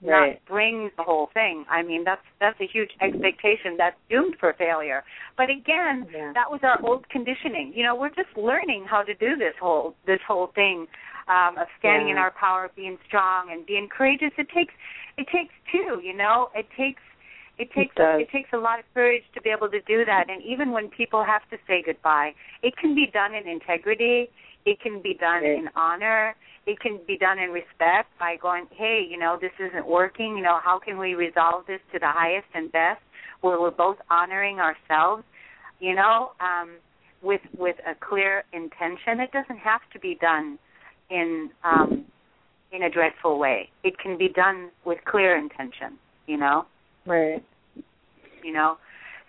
right. 0.04 0.34
not 0.34 0.46
bring 0.48 0.90
the 0.98 1.04
whole 1.04 1.30
thing. 1.34 1.66
I 1.70 1.84
mean, 1.84 2.04
that's 2.04 2.22
that's 2.40 2.60
a 2.60 2.68
huge 2.68 2.92
expectation 3.02 3.76
that's 3.78 3.96
doomed 4.10 4.36
for 4.40 4.54
failure. 4.54 5.04
But 5.38 5.50
again, 5.50 6.08
yeah. 6.12 6.32
that 6.34 6.50
was 6.50 6.62
our 6.64 6.80
old 6.86 7.08
conditioning. 7.10 7.74
You 7.76 7.84
know, 7.84 7.96
we're 7.96 8.10
just 8.10 8.36
learning 8.38 8.86
how 8.90 9.04
to 9.04 9.14
do 9.14 9.36
this 9.38 9.54
whole 9.60 9.96
this 10.06 10.20
whole 10.28 10.52
thing 10.56 10.88
um, 11.28 11.58
of 11.58 11.68
standing 11.80 12.08
yeah. 12.08 12.14
in 12.14 12.18
our 12.18 12.32
power, 12.32 12.70
being 12.76 12.98
strong, 13.08 13.50
and 13.52 13.66
being 13.66 13.88
courageous. 13.96 14.32
It 14.38 14.48
takes 14.54 14.74
it 15.18 15.28
takes 15.32 15.54
two. 15.72 16.02
You 16.04 16.16
know, 16.16 16.50
it 16.56 16.68
takes 16.78 17.02
it 17.58 17.70
takes 17.76 17.94
it, 17.98 18.22
it 18.22 18.30
takes 18.32 18.50
a 18.54 18.58
lot 18.58 18.80
of 18.80 18.86
courage 18.94 19.24
to 19.36 19.42
be 19.42 19.50
able 19.50 19.70
to 19.70 19.82
do 19.82 20.06
that. 20.06 20.30
And 20.30 20.42
even 20.44 20.72
when 20.72 20.90
people 20.90 21.24
have 21.24 21.42
to 21.52 21.58
say 21.68 21.84
goodbye, 21.86 22.32
it 22.64 22.76
can 22.78 22.96
be 22.96 23.08
done 23.12 23.34
in 23.36 23.48
integrity. 23.48 24.30
It 24.66 24.80
can 24.80 25.02
be 25.02 25.16
done 25.16 25.44
right. 25.44 25.58
in 25.58 25.70
honor 25.76 26.36
it 26.72 26.80
can 26.80 27.00
be 27.06 27.18
done 27.18 27.38
in 27.38 27.50
respect 27.50 28.10
by 28.18 28.38
going, 28.42 28.66
hey, 28.72 29.06
you 29.08 29.18
know, 29.18 29.38
this 29.40 29.52
isn't 29.60 29.86
working. 29.86 30.38
You 30.38 30.44
know, 30.44 30.60
how 30.64 30.80
can 30.80 30.98
we 30.98 31.16
resolve 31.16 31.66
this 31.68 31.82
to 31.92 32.00
the 32.00 32.08
highest 32.08 32.48
and 32.54 32.72
best, 32.72 33.02
where 33.42 33.60
we're 33.60 33.72
both 33.72 33.98
honoring 34.10 34.60
ourselves, 34.60 35.24
you 35.80 35.96
know, 35.96 36.32
um, 36.40 36.78
with 37.22 37.42
with 37.58 37.76
a 37.86 37.94
clear 38.00 38.44
intention. 38.54 39.20
It 39.20 39.32
doesn't 39.32 39.58
have 39.58 39.82
to 39.94 40.00
be 40.00 40.18
done 40.22 40.58
in 41.10 41.50
um, 41.64 42.06
in 42.72 42.84
a 42.84 42.90
dreadful 42.90 43.38
way. 43.38 43.70
It 43.84 43.98
can 44.00 44.18
be 44.18 44.30
done 44.30 44.70
with 44.86 45.00
clear 45.06 45.38
intention. 45.38 45.98
You 46.28 46.38
know. 46.38 46.66
Right. 47.06 47.44
You 48.44 48.54
know. 48.54 48.78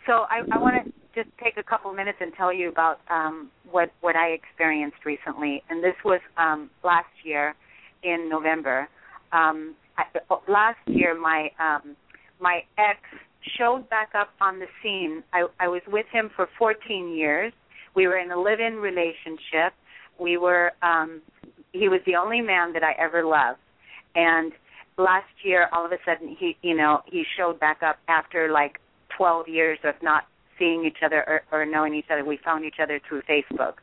So 0.06 0.26
I, 0.30 0.42
I 0.52 0.58
want 0.58 0.84
to 0.84 0.92
just 1.14 1.28
take 1.42 1.56
a 1.56 1.62
couple 1.62 1.92
minutes 1.92 2.18
and 2.20 2.32
tell 2.34 2.52
you 2.52 2.68
about 2.68 3.00
um, 3.10 3.50
what 3.70 3.90
what 4.00 4.16
I 4.16 4.28
experienced 4.28 5.04
recently, 5.04 5.62
and 5.68 5.82
this 5.82 5.94
was 6.04 6.20
um, 6.36 6.70
last 6.84 7.10
year 7.24 7.54
in 8.02 8.28
November. 8.30 8.88
Um, 9.32 9.74
I, 9.98 10.04
last 10.48 10.78
year, 10.86 11.18
my 11.18 11.50
um, 11.58 11.96
my 12.40 12.60
ex 12.78 12.98
showed 13.58 13.88
back 13.90 14.10
up 14.14 14.28
on 14.40 14.58
the 14.58 14.66
scene. 14.82 15.22
I, 15.32 15.46
I 15.60 15.68
was 15.68 15.82
with 15.88 16.06
him 16.12 16.30
for 16.34 16.48
14 16.58 17.14
years. 17.14 17.52
We 17.94 18.06
were 18.06 18.18
in 18.18 18.30
a 18.30 18.40
live-in 18.40 18.76
relationship. 18.76 19.74
We 20.18 20.36
were 20.38 20.72
um, 20.82 21.22
he 21.72 21.88
was 21.88 22.00
the 22.06 22.16
only 22.16 22.40
man 22.40 22.72
that 22.74 22.82
I 22.82 22.92
ever 23.02 23.24
loved, 23.24 23.60
and 24.14 24.52
last 24.98 25.32
year, 25.44 25.68
all 25.72 25.84
of 25.84 25.92
a 25.92 25.98
sudden, 26.04 26.36
he 26.38 26.56
you 26.62 26.76
know 26.76 27.00
he 27.06 27.24
showed 27.36 27.60
back 27.60 27.82
up 27.82 27.98
after 28.08 28.50
like 28.50 28.78
12 29.16 29.48
years 29.48 29.78
of 29.84 29.94
not 30.02 30.24
seeing 30.58 30.84
each 30.84 30.98
other 31.04 31.24
or, 31.26 31.42
or 31.52 31.66
knowing 31.66 31.94
each 31.94 32.06
other. 32.10 32.24
We 32.24 32.38
found 32.44 32.64
each 32.64 32.76
other 32.82 33.00
through 33.08 33.22
Facebook. 33.22 33.74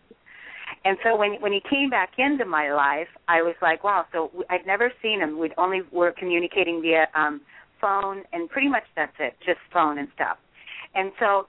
And 0.86 0.98
so 1.04 1.16
when 1.16 1.34
when 1.42 1.52
he 1.52 1.62
came 1.70 1.90
back 1.90 2.12
into 2.18 2.46
my 2.46 2.72
life, 2.72 3.08
I 3.28 3.42
was 3.42 3.56
like, 3.62 3.84
wow. 3.84 4.06
So 4.14 4.32
I'd 4.50 4.66
never 4.66 4.92
seen 5.02 5.20
him. 5.20 5.40
We'd 5.40 5.54
only 5.58 5.82
were 5.92 6.14
communicating 6.18 6.82
via 6.82 7.08
um 7.16 7.42
phone, 7.82 8.24
and 8.34 8.50
pretty 8.50 8.70
much 8.70 8.84
that's 8.96 9.16
it, 9.20 9.36
just 9.46 9.60
phone 9.74 9.98
and 9.98 10.08
stuff. 10.16 10.38
And 10.96 11.12
so, 11.20 11.48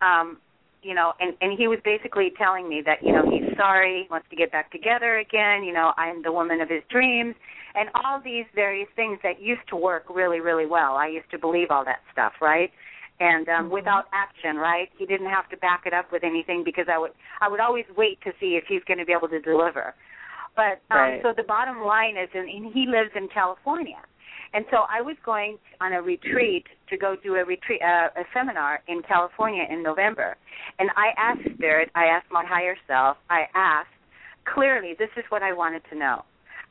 um, 0.00 0.38
you 0.82 0.94
know, 0.94 1.12
and 1.20 1.34
and 1.40 1.58
he 1.58 1.68
was 1.68 1.78
basically 1.84 2.32
telling 2.38 2.68
me 2.68 2.82
that 2.84 3.02
you 3.02 3.12
know 3.12 3.22
he's 3.30 3.56
sorry, 3.56 4.06
wants 4.10 4.26
to 4.30 4.36
get 4.36 4.50
back 4.50 4.70
together 4.72 5.18
again. 5.18 5.64
You 5.64 5.72
know, 5.72 5.92
I'm 5.96 6.22
the 6.22 6.32
woman 6.32 6.60
of 6.60 6.68
his 6.68 6.82
dreams, 6.90 7.34
and 7.74 7.88
all 7.94 8.20
these 8.22 8.46
various 8.54 8.88
things 8.96 9.18
that 9.22 9.40
used 9.40 9.68
to 9.68 9.76
work 9.76 10.04
really 10.08 10.40
really 10.40 10.66
well. 10.66 10.94
I 10.94 11.08
used 11.08 11.30
to 11.32 11.38
believe 11.38 11.68
all 11.70 11.84
that 11.84 12.00
stuff, 12.12 12.32
right? 12.40 12.70
And 13.22 13.48
um, 13.48 13.64
mm-hmm. 13.64 13.74
without 13.74 14.06
action, 14.12 14.56
right? 14.56 14.88
He 14.98 15.06
didn't 15.06 15.30
have 15.30 15.48
to 15.50 15.56
back 15.58 15.82
it 15.86 15.94
up 15.94 16.10
with 16.10 16.24
anything 16.24 16.62
because 16.64 16.86
I 16.90 16.98
would 16.98 17.12
I 17.40 17.48
would 17.48 17.60
always 17.60 17.84
wait 17.96 18.20
to 18.22 18.32
see 18.40 18.58
if 18.60 18.64
he's 18.68 18.82
going 18.86 18.98
to 18.98 19.06
be 19.06 19.12
able 19.12 19.28
to 19.28 19.40
deliver. 19.40 19.94
But 20.56 20.82
um, 20.90 20.98
right. 20.98 21.22
so 21.22 21.32
the 21.34 21.44
bottom 21.44 21.82
line 21.82 22.16
is, 22.16 22.28
and 22.34 22.48
he 22.74 22.84
lives 22.86 23.10
in 23.16 23.28
California, 23.32 24.02
and 24.52 24.66
so 24.70 24.84
I 24.90 25.00
was 25.00 25.16
going 25.24 25.56
on 25.80 25.92
a 25.94 26.02
retreat 26.02 26.66
to 26.90 26.96
go 26.98 27.16
do 27.22 27.36
a 27.36 27.44
retreat, 27.44 27.80
uh, 27.80 28.08
a 28.20 28.24
seminar 28.34 28.82
in 28.88 29.00
California 29.08 29.64
in 29.70 29.82
November, 29.82 30.36
and 30.78 30.90
I 30.96 31.14
asked 31.16 31.54
Spirit, 31.54 31.90
I 31.94 32.04
asked 32.04 32.30
my 32.30 32.44
higher 32.44 32.76
self, 32.86 33.16
I 33.30 33.44
asked 33.54 33.88
clearly, 34.44 34.94
this 34.98 35.08
is 35.16 35.24
what 35.30 35.42
I 35.42 35.54
wanted 35.54 35.82
to 35.90 35.96
know. 35.96 36.24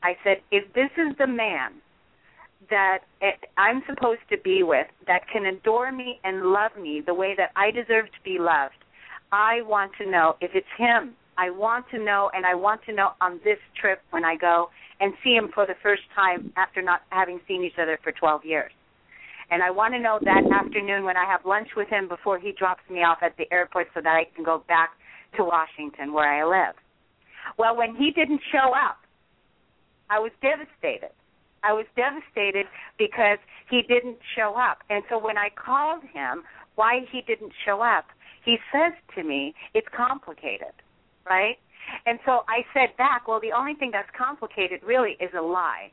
I 0.04 0.16
said, 0.22 0.42
if 0.52 0.72
this 0.74 0.90
is 0.96 1.16
the 1.18 1.26
man 1.26 1.72
that 2.70 3.00
I'm 3.56 3.82
supposed 3.88 4.20
to 4.30 4.38
be 4.38 4.62
with 4.62 4.86
that 5.06 5.22
can 5.32 5.46
adore 5.46 5.92
me 5.92 6.20
and 6.24 6.52
love 6.52 6.72
me 6.80 7.02
the 7.04 7.14
way 7.14 7.34
that 7.36 7.50
I 7.56 7.70
deserve 7.70 8.06
to 8.06 8.22
be 8.24 8.38
loved. 8.38 8.74
I 9.32 9.62
want 9.62 9.92
to 9.98 10.10
know 10.10 10.36
if 10.40 10.52
it's 10.54 10.66
him. 10.76 11.14
I 11.38 11.50
want 11.50 11.86
to 11.90 11.98
know, 11.98 12.30
and 12.34 12.44
I 12.44 12.54
want 12.54 12.82
to 12.84 12.92
know 12.92 13.12
on 13.20 13.40
this 13.42 13.58
trip 13.80 14.00
when 14.10 14.24
I 14.24 14.36
go 14.36 14.68
and 15.00 15.14
see 15.24 15.34
him 15.34 15.48
for 15.54 15.66
the 15.66 15.74
first 15.82 16.02
time 16.14 16.52
after 16.56 16.82
not 16.82 17.00
having 17.10 17.40
seen 17.48 17.64
each 17.64 17.78
other 17.80 17.98
for 18.02 18.12
12 18.12 18.44
years. 18.44 18.70
And 19.50 19.62
I 19.62 19.70
want 19.70 19.94
to 19.94 20.00
know 20.00 20.18
that 20.22 20.42
afternoon 20.52 21.04
when 21.04 21.16
I 21.16 21.24
have 21.24 21.44
lunch 21.44 21.68
with 21.76 21.88
him 21.88 22.08
before 22.08 22.38
he 22.38 22.52
drops 22.52 22.82
me 22.90 23.02
off 23.02 23.18
at 23.22 23.36
the 23.38 23.50
airport 23.52 23.88
so 23.94 24.00
that 24.02 24.14
I 24.14 24.24
can 24.34 24.44
go 24.44 24.62
back 24.68 24.90
to 25.36 25.44
Washington 25.44 26.12
where 26.12 26.28
I 26.28 26.44
live. 26.44 26.74
Well, 27.58 27.76
when 27.76 27.96
he 27.96 28.12
didn't 28.12 28.40
show 28.52 28.72
up, 28.72 28.98
I 30.10 30.18
was 30.20 30.32
devastated. 30.42 31.12
I 31.62 31.72
was 31.72 31.86
devastated 31.96 32.66
because 32.98 33.38
he 33.70 33.82
didn't 33.82 34.18
show 34.36 34.54
up. 34.56 34.78
And 34.90 35.02
so 35.08 35.18
when 35.18 35.38
I 35.38 35.48
called 35.54 36.02
him 36.12 36.42
why 36.74 37.00
he 37.10 37.22
didn't 37.22 37.52
show 37.64 37.80
up, 37.80 38.06
he 38.44 38.56
says 38.72 38.92
to 39.14 39.22
me, 39.22 39.54
it's 39.74 39.86
complicated, 39.96 40.74
right? 41.28 41.56
And 42.06 42.18
so 42.24 42.44
I 42.48 42.64
said 42.72 42.96
back, 42.96 43.28
well, 43.28 43.40
the 43.40 43.52
only 43.52 43.74
thing 43.74 43.90
that's 43.92 44.08
complicated 44.16 44.80
really 44.84 45.16
is 45.20 45.30
a 45.36 45.42
lie. 45.42 45.90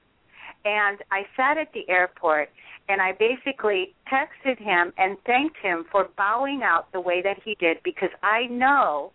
And 0.65 0.99
I 1.11 1.23
sat 1.37 1.57
at 1.57 1.71
the 1.73 1.87
airport 1.89 2.49
and 2.89 3.01
I 3.01 3.13
basically 3.13 3.93
texted 4.11 4.57
him 4.57 4.91
and 4.97 5.17
thanked 5.25 5.57
him 5.61 5.85
for 5.91 6.09
bowing 6.17 6.61
out 6.63 6.91
the 6.91 6.99
way 6.99 7.21
that 7.21 7.37
he 7.43 7.55
did 7.59 7.77
because 7.83 8.09
I 8.23 8.47
know 8.47 9.11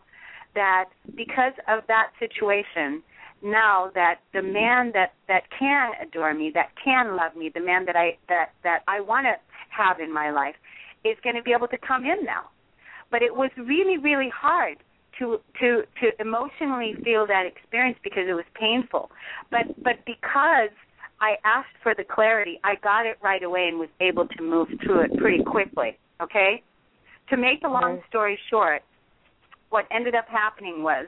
that 0.54 0.86
because 1.16 1.52
of 1.68 1.82
that 1.88 2.10
situation, 2.18 3.02
now 3.44 3.90
that 3.94 4.20
the 4.32 4.42
man 4.42 4.90
that 4.94 5.12
that 5.28 5.42
can 5.56 5.92
adore 6.02 6.34
me, 6.34 6.50
that 6.54 6.70
can 6.82 7.16
love 7.16 7.36
me, 7.36 7.50
the 7.54 7.60
man 7.60 7.84
that 7.84 7.94
I 7.94 8.16
that 8.28 8.52
that 8.64 8.80
I 8.88 9.00
want 9.00 9.26
to 9.26 9.34
have 9.70 10.00
in 10.00 10.12
my 10.12 10.30
life, 10.30 10.54
is 11.04 11.16
going 11.22 11.36
to 11.36 11.42
be 11.42 11.52
able 11.52 11.68
to 11.68 11.78
come 11.78 12.04
in 12.04 12.24
now. 12.24 12.50
But 13.10 13.22
it 13.22 13.34
was 13.34 13.50
really 13.56 13.98
really 13.98 14.30
hard 14.34 14.78
to 15.18 15.38
to 15.60 15.82
to 16.00 16.10
emotionally 16.20 16.94
feel 17.04 17.26
that 17.26 17.44
experience 17.46 17.98
because 18.02 18.24
it 18.28 18.32
was 18.32 18.46
painful. 18.58 19.10
But 19.50 19.82
but 19.82 20.04
because 20.06 20.70
I 21.20 21.36
asked 21.44 21.76
for 21.82 21.94
the 21.94 22.04
clarity, 22.04 22.60
I 22.64 22.74
got 22.82 23.06
it 23.06 23.18
right 23.22 23.42
away 23.42 23.68
and 23.68 23.78
was 23.78 23.90
able 24.00 24.26
to 24.26 24.42
move 24.42 24.68
through 24.82 25.02
it 25.02 25.16
pretty 25.18 25.44
quickly. 25.44 25.98
Okay. 26.20 26.62
To 27.30 27.36
make 27.36 27.62
a 27.64 27.68
long 27.68 28.00
story 28.08 28.38
short, 28.50 28.82
what 29.70 29.86
ended 29.90 30.14
up 30.14 30.26
happening 30.28 30.82
was 30.82 31.06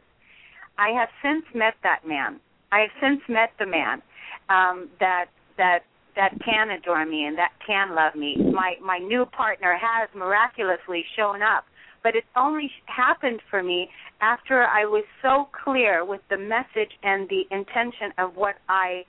I 0.78 0.90
have 0.90 1.08
since 1.22 1.44
met 1.54 1.74
that 1.82 2.06
man. 2.06 2.40
I 2.72 2.80
have 2.80 2.90
since 3.00 3.20
met 3.28 3.50
the 3.58 3.66
man 3.66 4.02
um, 4.48 4.88
that 5.00 5.26
that 5.56 5.80
that 6.16 6.32
can 6.44 6.70
adore 6.70 7.04
me 7.04 7.24
and 7.26 7.36
that 7.38 7.52
can 7.66 7.94
love 7.94 8.14
me. 8.14 8.36
My 8.52 8.74
my 8.82 8.98
new 8.98 9.26
partner 9.26 9.78
has 9.80 10.08
miraculously 10.14 11.04
shown 11.16 11.42
up, 11.42 11.64
but 12.02 12.16
it's 12.16 12.26
only 12.36 12.70
happened 12.86 13.40
for 13.50 13.62
me 13.62 13.90
after 14.20 14.64
I 14.64 14.84
was 14.84 15.04
so 15.22 15.48
clear 15.64 16.04
with 16.04 16.22
the 16.30 16.38
message 16.38 16.92
and 17.02 17.28
the 17.28 17.42
intention 17.50 18.12
of 18.18 18.36
what 18.36 18.56
I 18.68 19.04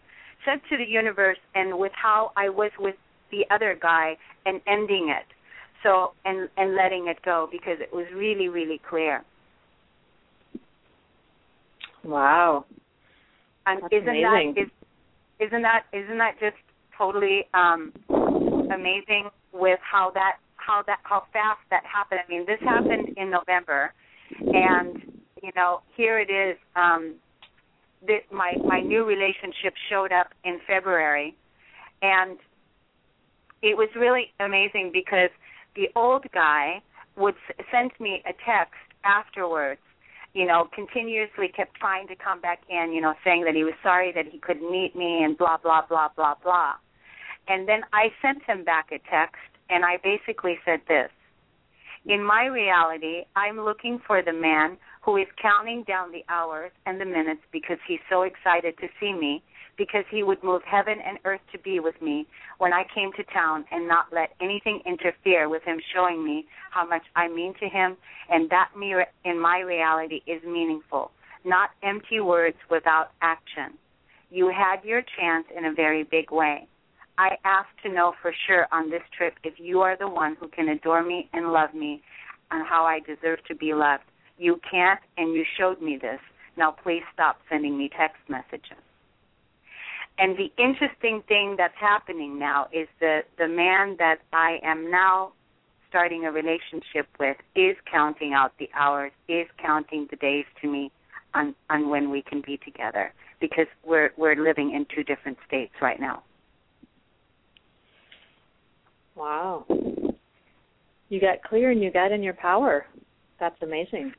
said 0.46 0.62
to 0.70 0.78
the 0.78 0.86
universe 0.86 1.38
and 1.56 1.78
with 1.78 1.92
how 1.96 2.32
I 2.36 2.50
was 2.50 2.72
with 2.78 2.96
the 3.32 3.46
other 3.50 3.78
guy 3.82 4.18
and 4.46 4.62
ending 4.68 5.14
it. 5.18 5.26
So 5.84 6.14
and 6.26 6.50
and 6.58 6.76
letting 6.76 7.08
it 7.08 7.18
go 7.24 7.48
because 7.52 7.78
it 7.80 7.94
was 7.94 8.06
really 8.14 8.48
really 8.48 8.82
clear. 8.90 9.24
Wow. 12.08 12.66
And 13.66 13.82
That's 13.84 13.94
isn't 13.94 14.08
amazing. 14.08 14.54
that 14.56 14.62
is 14.62 14.70
isn't 15.40 15.62
that 15.62 15.84
isn't 15.94 16.18
that 16.18 16.36
just 16.40 16.56
totally 16.98 17.46
um 17.54 17.94
amazing 18.72 19.30
with 19.54 19.80
how 19.82 20.12
that 20.14 20.38
how 20.56 20.84
that 20.88 21.00
how 21.04 21.24
fast 21.34 21.60
that 21.70 21.84
happened. 21.86 22.22
I 22.26 22.30
mean, 22.30 22.46
this 22.46 22.60
happened 22.62 23.18
in 23.18 23.30
November 23.30 23.94
and 24.54 25.02
you 25.44 25.52
know, 25.56 25.82
here 25.96 26.20
it 26.20 26.30
is 26.30 26.58
um 26.76 27.16
that 28.08 28.22
my 28.32 28.54
my 28.64 28.80
new 28.80 29.04
relationship 29.06 29.74
showed 29.90 30.12
up 30.12 30.28
in 30.46 30.60
February 30.66 31.36
and 32.02 32.38
it 33.62 33.76
was 33.76 33.90
really 33.96 34.32
amazing 34.40 34.92
because 34.94 35.30
the 35.76 35.90
old 35.96 36.26
guy 36.34 36.82
would 37.18 37.36
s- 37.50 37.66
send 37.72 37.92
me 38.00 38.22
a 38.26 38.34
text 38.46 38.76
afterwards 39.04 39.82
you 40.38 40.46
know, 40.46 40.70
continuously 40.72 41.48
kept 41.48 41.76
trying 41.78 42.08
to 42.08 42.16
come 42.16 42.40
back 42.40 42.60
in, 42.70 42.94
you 42.94 43.02
know, 43.02 43.16
saying 43.24 43.44
that 43.46 43.56
he 43.56 43.64
was 43.64 43.74
sorry 43.82 44.12
that 44.14 44.28
he 44.28 44.38
couldn't 44.38 44.72
meet 44.72 44.96
me 44.96 45.24
and 45.24 45.36
blah, 45.36 45.58
blah, 45.58 45.82
blah, 45.90 46.10
blah, 46.16 46.36
blah. 46.44 46.74
And 47.48 47.68
then 47.68 47.82
I 47.92 48.10
sent 48.22 48.44
him 48.44 48.64
back 48.64 48.92
a 48.92 49.00
text 49.10 49.42
and 49.72 49.84
I 49.84 49.98
basically 50.04 50.60
said 50.64 50.82
this 50.88 51.10
In 52.06 52.24
my 52.24 52.46
reality, 52.46 53.24
I'm 53.36 53.60
looking 53.60 54.00
for 54.06 54.22
the 54.22 54.32
man 54.32 54.78
who 55.02 55.18
is 55.18 55.26
counting 55.42 55.84
down 55.88 56.12
the 56.12 56.24
hours 56.30 56.72
and 56.86 57.02
the 57.02 57.06
minutes 57.06 57.42
because 57.52 57.80
he's 57.88 58.06
so 58.08 58.22
excited 58.22 58.78
to 58.78 58.88
see 59.00 59.14
me, 59.14 59.42
because 59.78 60.04
he 60.10 60.24
would 60.24 60.44
move 60.44 60.62
heaven 60.66 60.98
and 61.06 61.20
earth 61.26 61.42
to 61.52 61.60
be 61.60 61.80
with 61.80 62.02
me 62.02 62.26
when 62.58 62.74
I 62.74 62.84
came 62.94 63.12
to 63.14 63.24
town 63.32 63.66
and 63.72 63.88
not 63.88 64.08
let 64.12 64.32
anything 64.42 64.82
interfere 64.86 65.50
with 65.50 65.64
him 65.64 65.80
showing 65.94 66.26
me 66.26 66.46
how 66.72 66.88
much 66.88 67.04
I 67.16 67.28
mean 67.28 67.54
to 67.60 67.70
him, 67.70 67.96
and 68.30 68.50
that 68.50 68.70
me 68.78 68.96
in 69.24 69.40
my 69.40 69.60
reality 69.60 70.22
is 70.26 70.42
meaningful, 70.44 71.12
not 71.46 71.70
empty 71.84 72.20
words 72.20 72.58
without 72.70 73.12
action. 73.22 73.78
You 74.30 74.50
had 74.50 74.84
your 74.84 75.02
chance 75.18 75.46
in 75.56 75.66
a 75.66 75.74
very 75.74 76.04
big 76.04 76.32
way. 76.32 76.68
I 77.18 77.38
ask 77.46 77.68
to 77.84 77.90
know 77.92 78.14
for 78.22 78.34
sure 78.46 78.68
on 78.72 78.90
this 78.90 79.02
trip 79.18 79.36
if 79.44 79.56
you 79.58 79.82
are 79.82 79.98
the 79.98 80.08
one 80.08 80.36
who 80.40 80.48
can 80.50 80.70
adore 80.70 81.04
me 81.04 81.30
and 81.34 81.52
love 81.52 81.74
me 81.74 82.02
and 82.52 82.68
how 82.68 82.84
I 82.84 83.00
deserve 83.00 83.40
to 83.48 83.56
be 83.56 83.74
loved. 83.74 84.04
You 84.38 84.60
can't, 84.70 85.00
and 85.18 85.34
you 85.34 85.44
showed 85.58 85.82
me 85.82 85.98
this. 86.00 86.20
Now 86.58 86.76
please 86.84 87.04
stop 87.14 87.38
sending 87.50 87.78
me 87.78 87.90
text 87.98 88.18
messages. 88.30 88.84
And 90.20 90.36
the 90.36 90.52
interesting 90.62 91.22
thing 91.28 91.56
that's 91.58 91.78
happening 91.80 92.40
now 92.40 92.68
is 92.74 92.88
that 93.00 93.26
the 93.38 93.48
man 93.48 93.96
that 94.00 94.18
I 94.34 94.58
am 94.64 94.90
now 94.90 95.34
starting 95.90 96.26
a 96.26 96.32
relationship 96.32 97.08
with 97.20 97.38
is 97.56 97.76
counting 97.90 98.34
out 98.34 98.52
the 98.60 98.70
hours, 98.78 99.12
is 99.28 99.48
counting 99.62 100.08
the 100.10 100.18
days 100.18 100.46
to 100.62 100.68
me 100.68 100.92
on, 101.34 101.56
on 101.70 101.90
when 101.90 102.10
we 102.10 102.22
can 102.22 102.42
be 102.46 102.58
together 102.58 103.14
because 103.40 103.68
we're 103.86 104.10
we're 104.18 104.36
living 104.36 104.74
in 104.74 104.86
two 104.94 105.04
different 105.04 105.38
states 105.48 105.74
right 105.82 106.00
now. 106.00 106.24
Wow. 109.16 109.66
You 111.10 111.22
got 111.22 111.44
clear 111.44 111.72
and 111.72 111.82
you 111.82 111.92
got 111.92 112.12
in 112.12 112.22
your 112.22 112.34
power. 112.34 112.86
That's 113.40 113.60
amazing. 113.62 114.14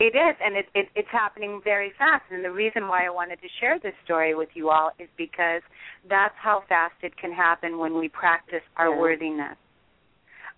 It 0.00 0.14
is, 0.14 0.36
and 0.44 0.56
it, 0.56 0.66
it, 0.74 0.88
it's 0.94 1.08
happening 1.10 1.60
very 1.64 1.92
fast. 1.98 2.22
And 2.30 2.44
the 2.44 2.52
reason 2.52 2.86
why 2.86 3.06
I 3.06 3.10
wanted 3.10 3.40
to 3.42 3.48
share 3.58 3.80
this 3.80 3.94
story 4.04 4.34
with 4.34 4.48
you 4.54 4.70
all 4.70 4.92
is 5.00 5.08
because 5.16 5.62
that's 6.08 6.34
how 6.40 6.62
fast 6.68 6.94
it 7.02 7.16
can 7.16 7.32
happen 7.32 7.78
when 7.78 7.98
we 7.98 8.08
practice 8.08 8.62
our 8.76 8.90
Yeah. 8.90 8.96
worthiness. 8.96 9.56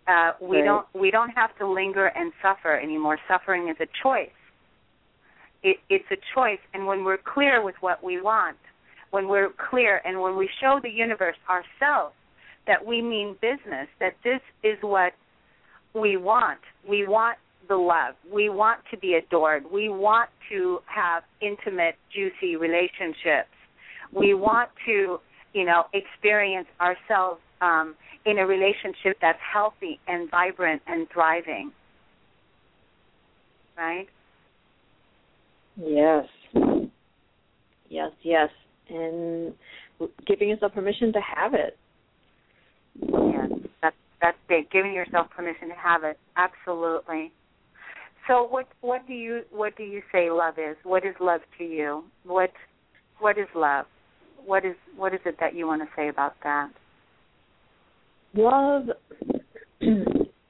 Uh, 0.07 0.33
we 0.41 0.59
Right. 0.59 0.65
don't 0.65 0.87
we 0.93 1.11
don't 1.11 1.31
have 1.31 1.57
to 1.57 1.67
linger 1.67 2.07
and 2.07 2.33
suffer 2.43 2.75
anymore. 2.75 3.19
Suffering 3.29 3.69
is 3.69 3.77
a 3.81 3.87
choice. 4.03 4.31
It, 5.63 5.79
it's 5.89 6.11
a 6.11 6.17
choice, 6.35 6.61
and 6.75 6.87
when 6.87 7.05
we're 7.05 7.19
clear 7.19 7.63
with 7.63 7.77
what 7.81 8.03
we 8.03 8.21
want, 8.21 8.57
when 9.11 9.29
we're 9.29 9.51
clear, 9.51 10.01
and 10.05 10.21
when 10.21 10.37
we 10.37 10.49
show 10.61 10.81
the 10.83 10.91
universe 10.91 11.37
ourselves 11.49 12.15
that 12.67 12.85
we 12.85 13.01
mean 13.03 13.37
business, 13.41 13.89
that 14.01 14.15
this 14.23 14.41
is 14.63 14.79
what 14.83 15.13
we 15.95 16.17
want. 16.17 16.61
We 16.87 17.07
want 17.07 17.39
the 17.71 17.77
love. 17.77 18.17
We 18.31 18.51
want 18.51 18.81
to 18.91 18.99
be 18.99 19.15
adored. 19.15 19.63
We 19.73 19.89
want 19.89 20.29
to 20.51 20.81
have 20.87 21.23
intimate, 21.41 21.95
juicy 22.13 22.57
relationships. 22.57 23.49
We 24.13 24.35
want 24.35 24.69
to, 24.87 25.19
you 25.55 25.65
know, 25.65 25.85
experience 25.95 26.67
ourselves 26.81 27.41
um, 27.63 27.95
in 28.27 28.39
a 28.39 28.47
relationship 28.47 29.17
that's 29.23 29.39
healthy 29.41 30.01
and 30.09 30.31
vibrant 30.31 30.83
and 30.87 31.07
thriving. 31.15 31.71
Right? 33.79 34.09
Yes. 35.77 36.27
Yes, 37.89 38.11
yes. 38.23 38.51
And 38.91 39.55
giving 40.27 40.49
yourself 40.49 40.75
permission 40.75 41.13
to 41.13 41.21
have 41.21 41.55
it. 41.55 41.79
Yes, 43.01 43.49
that's 43.81 43.97
that's 44.21 44.37
big. 44.49 44.71
Giving 44.71 44.93
yourself 44.93 45.29
permission 45.31 45.69
to 45.69 45.75
have 45.75 46.03
it. 46.03 46.19
Absolutely. 46.37 47.33
So 48.31 48.47
what 48.49 48.69
what 48.81 49.05
do 49.09 49.13
you 49.13 49.41
what 49.51 49.77
do 49.77 49.83
you 49.83 50.03
say 50.13 50.31
love 50.31 50.55
is? 50.57 50.77
What 50.85 51.05
is 51.05 51.17
love 51.19 51.41
to 51.59 51.65
you? 51.65 52.05
What 52.25 52.53
what 53.19 53.37
is 53.37 53.49
love? 53.57 53.87
What 54.47 54.65
is 54.65 54.77
what 54.97 55.13
is 55.13 55.21
it 55.27 55.35
that 55.41 55.57
you 55.57 55.67
want 55.67 55.83
to 55.83 55.89
say 55.97 56.09
about 56.11 56.35
that? 56.45 56.71
Love 58.37 58.85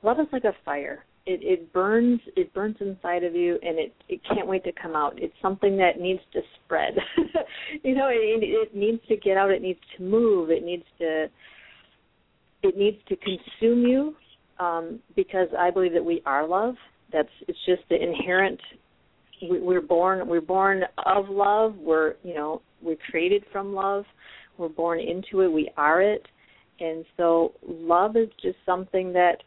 love 0.03 0.21
is 0.21 0.27
like 0.31 0.45
a 0.45 0.53
fire. 0.63 1.07
It 1.25 1.41
it 1.43 1.73
burns 1.73 2.21
it 2.37 2.53
burns 2.53 2.77
inside 2.81 3.25
of 3.25 3.35
you 3.35 3.59
and 3.63 3.79
it 3.79 3.95
it 4.11 4.21
can't 4.29 4.47
wait 4.47 4.63
to 4.65 4.73
come 4.73 4.95
out. 4.95 5.15
It's 5.17 5.33
something 5.41 5.79
that 5.79 5.99
needs 5.99 6.21
to 6.35 6.41
spread. 6.63 6.93
you 7.83 7.95
know, 7.95 8.09
it 8.09 8.43
it 8.43 8.77
needs 8.77 9.01
to 9.09 9.17
get 9.17 9.39
out, 9.39 9.51
it 9.51 9.63
needs 9.63 9.81
to 9.97 10.03
move, 10.03 10.51
it 10.51 10.63
needs 10.63 10.85
to 10.99 11.29
it 12.63 12.77
needs 12.77 12.99
to 13.09 13.17
consume 13.17 13.87
you 13.87 14.15
um 14.59 15.01
because 15.17 15.49
I 15.59 15.71
believe 15.71 15.95
that 15.95 16.05
we 16.05 16.21
are 16.27 16.47
love. 16.47 16.75
That's 17.13 17.29
it's 17.49 17.59
just 17.67 17.83
the 17.89 17.97
inherent 17.97 18.61
we, 19.43 19.61
we're 19.61 19.81
born 19.81 20.27
we're 20.27 20.41
born 20.41 20.83
of 21.07 21.29
love. 21.29 21.77
We're 21.77 22.15
you 22.23 22.35
know 22.35 22.63
we're 22.83 22.97
created 23.11 23.45
from 23.53 23.75
love. 23.75 24.05
We're 24.59 24.69
born 24.69 25.01
into 25.01 25.41
it. 25.43 25.49
We 25.49 25.71
are 25.77 26.03
it, 26.03 26.27
and 26.81 27.05
so 27.17 27.55
love 27.67 28.17
is 28.17 28.29
just 28.43 28.57
something 28.67 29.13
that 29.13 29.39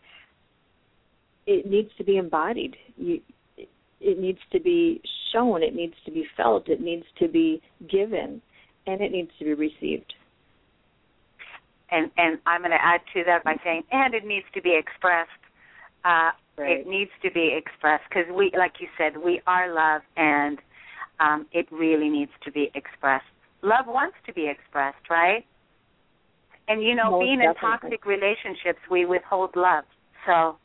it 1.46 1.70
needs 1.70 1.90
to 1.98 2.04
be 2.04 2.18
embodied. 2.18 2.76
You, 2.98 3.20
it 4.00 4.20
needs 4.20 4.40
to 4.52 4.60
be 4.60 5.02
shown. 5.32 5.64
It 5.64 5.76
needs 5.76 5.94
to 6.06 6.12
be 6.12 6.26
felt. 6.36 6.68
It 6.68 6.82
needs 6.82 7.06
to 7.20 7.28
be 7.28 7.62
given, 7.90 8.42
and 8.88 9.02
it 9.02 9.12
needs 9.12 9.32
to 9.40 9.46
be 9.46 9.54
received. 9.54 10.14
And 11.92 12.12
and 12.18 12.40
I'm 12.46 12.62
going 12.62 12.72
to 12.72 12.84
add 12.84 13.02
to 13.14 13.24
that 13.26 13.44
by 13.44 13.56
saying, 13.64 13.84
and 13.92 14.14
it 14.14 14.26
needs 14.26 14.46
to 14.56 14.62
be 14.62 14.78
expressed. 14.78 15.30
Uh, 16.04 16.32
Right. 16.58 16.82
It 16.82 16.88
needs 16.88 17.12
to 17.24 17.32
be 17.32 17.58
expressed 17.58 18.04
because 18.10 18.26
we, 18.34 18.52
like 18.58 18.74
you 18.80 18.88
said, 18.98 19.18
we 19.18 19.42
are 19.48 19.74
love, 19.74 20.02
and 20.16 20.60
um, 21.20 21.48
it 21.52 21.66
really 21.72 22.10
needs 22.10 22.32
to 22.46 22.52
be 22.52 22.70
expressed. 22.76 23.26
Love 23.64 23.86
wants 23.88 24.18
to 24.28 24.34
be 24.34 24.48
expressed, 24.48 25.10
right? 25.10 25.46
And 26.68 26.84
you 26.84 26.96
know, 26.96 27.12
Most 27.12 27.24
being 27.26 27.40
definitely. 27.40 27.58
in 27.58 27.72
toxic 27.72 28.06
relationships, 28.06 28.80
we 28.90 29.06
withhold 29.06 29.56
love. 29.56 29.84
So 30.28 30.58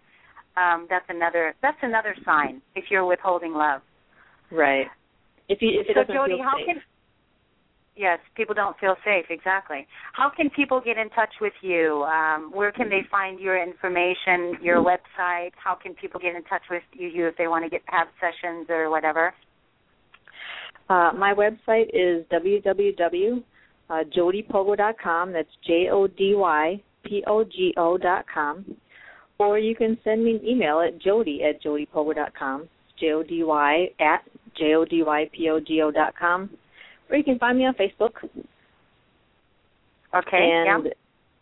um, 0.60 0.86
that's 0.90 1.06
another 1.08 1.54
that's 1.62 1.78
another 1.82 2.14
sign 2.24 2.60
if 2.74 2.84
you're 2.90 3.06
withholding 3.06 3.54
love. 3.54 3.80
Right. 4.50 4.86
If 5.48 5.62
you 5.62 5.80
if 5.80 5.88
it 5.88 5.94
so 5.94 6.00
doesn't 6.02 6.14
Jody, 6.14 6.34
feel 6.36 6.44
how 6.44 6.56
safe. 6.58 6.66
can 6.66 6.82
yes, 7.98 8.18
people 8.36 8.54
don't 8.54 8.78
feel 8.78 8.94
safe 9.04 9.26
exactly. 9.28 9.86
How 10.12 10.30
can 10.34 10.48
people 10.50 10.80
get 10.80 10.96
in 10.96 11.10
touch 11.10 11.34
with 11.40 11.52
you? 11.60 12.04
Um, 12.04 12.52
where 12.54 12.70
can 12.72 12.88
they 12.88 13.02
find 13.10 13.40
your 13.40 13.60
information, 13.62 14.56
your 14.62 14.82
website? 14.82 15.50
How 15.62 15.74
can 15.74 15.92
people 15.94 16.18
get 16.20 16.34
in 16.36 16.44
touch 16.44 16.62
with 16.70 16.82
you, 16.92 17.26
if 17.26 17.36
they 17.36 17.48
want 17.48 17.64
to 17.64 17.70
get 17.70 17.82
have 17.86 18.06
sessions 18.20 18.68
or 18.70 18.88
whatever? 18.88 19.34
Uh, 20.88 21.10
my 21.14 21.34
website 21.34 21.90
is 21.92 22.24
www.jodypogo.com. 22.32 25.32
That's 25.32 25.48
J 25.66 25.88
O 25.90 26.06
D 26.06 26.34
Y 26.34 26.82
P 27.04 27.22
O 27.26 27.44
G 27.44 27.74
O 27.76 27.98
dot 27.98 28.24
com. 28.32 28.64
Or 29.38 29.58
you 29.58 29.74
can 29.74 29.98
send 30.02 30.24
me 30.24 30.36
an 30.36 30.46
email 30.46 30.80
at 30.80 30.98
jody 31.00 31.42
at 31.44 31.62
jodypogo.com. 31.62 32.68
J 32.98 33.12
O 33.12 33.22
D 33.22 33.44
Y 33.44 33.90
at 34.00 34.22
J 34.56 34.74
O 34.74 34.84
D 34.84 35.02
Y 35.04 35.30
P 35.36 35.50
O 35.50 35.60
G 35.60 35.82
O 35.82 35.90
dot 35.90 36.14
com. 36.18 36.48
Or 37.10 37.16
you 37.16 37.24
can 37.24 37.38
find 37.38 37.58
me 37.58 37.66
on 37.66 37.74
Facebook. 37.74 38.12
Okay. 40.14 40.32
and 40.32 40.86
yeah. 40.86 40.90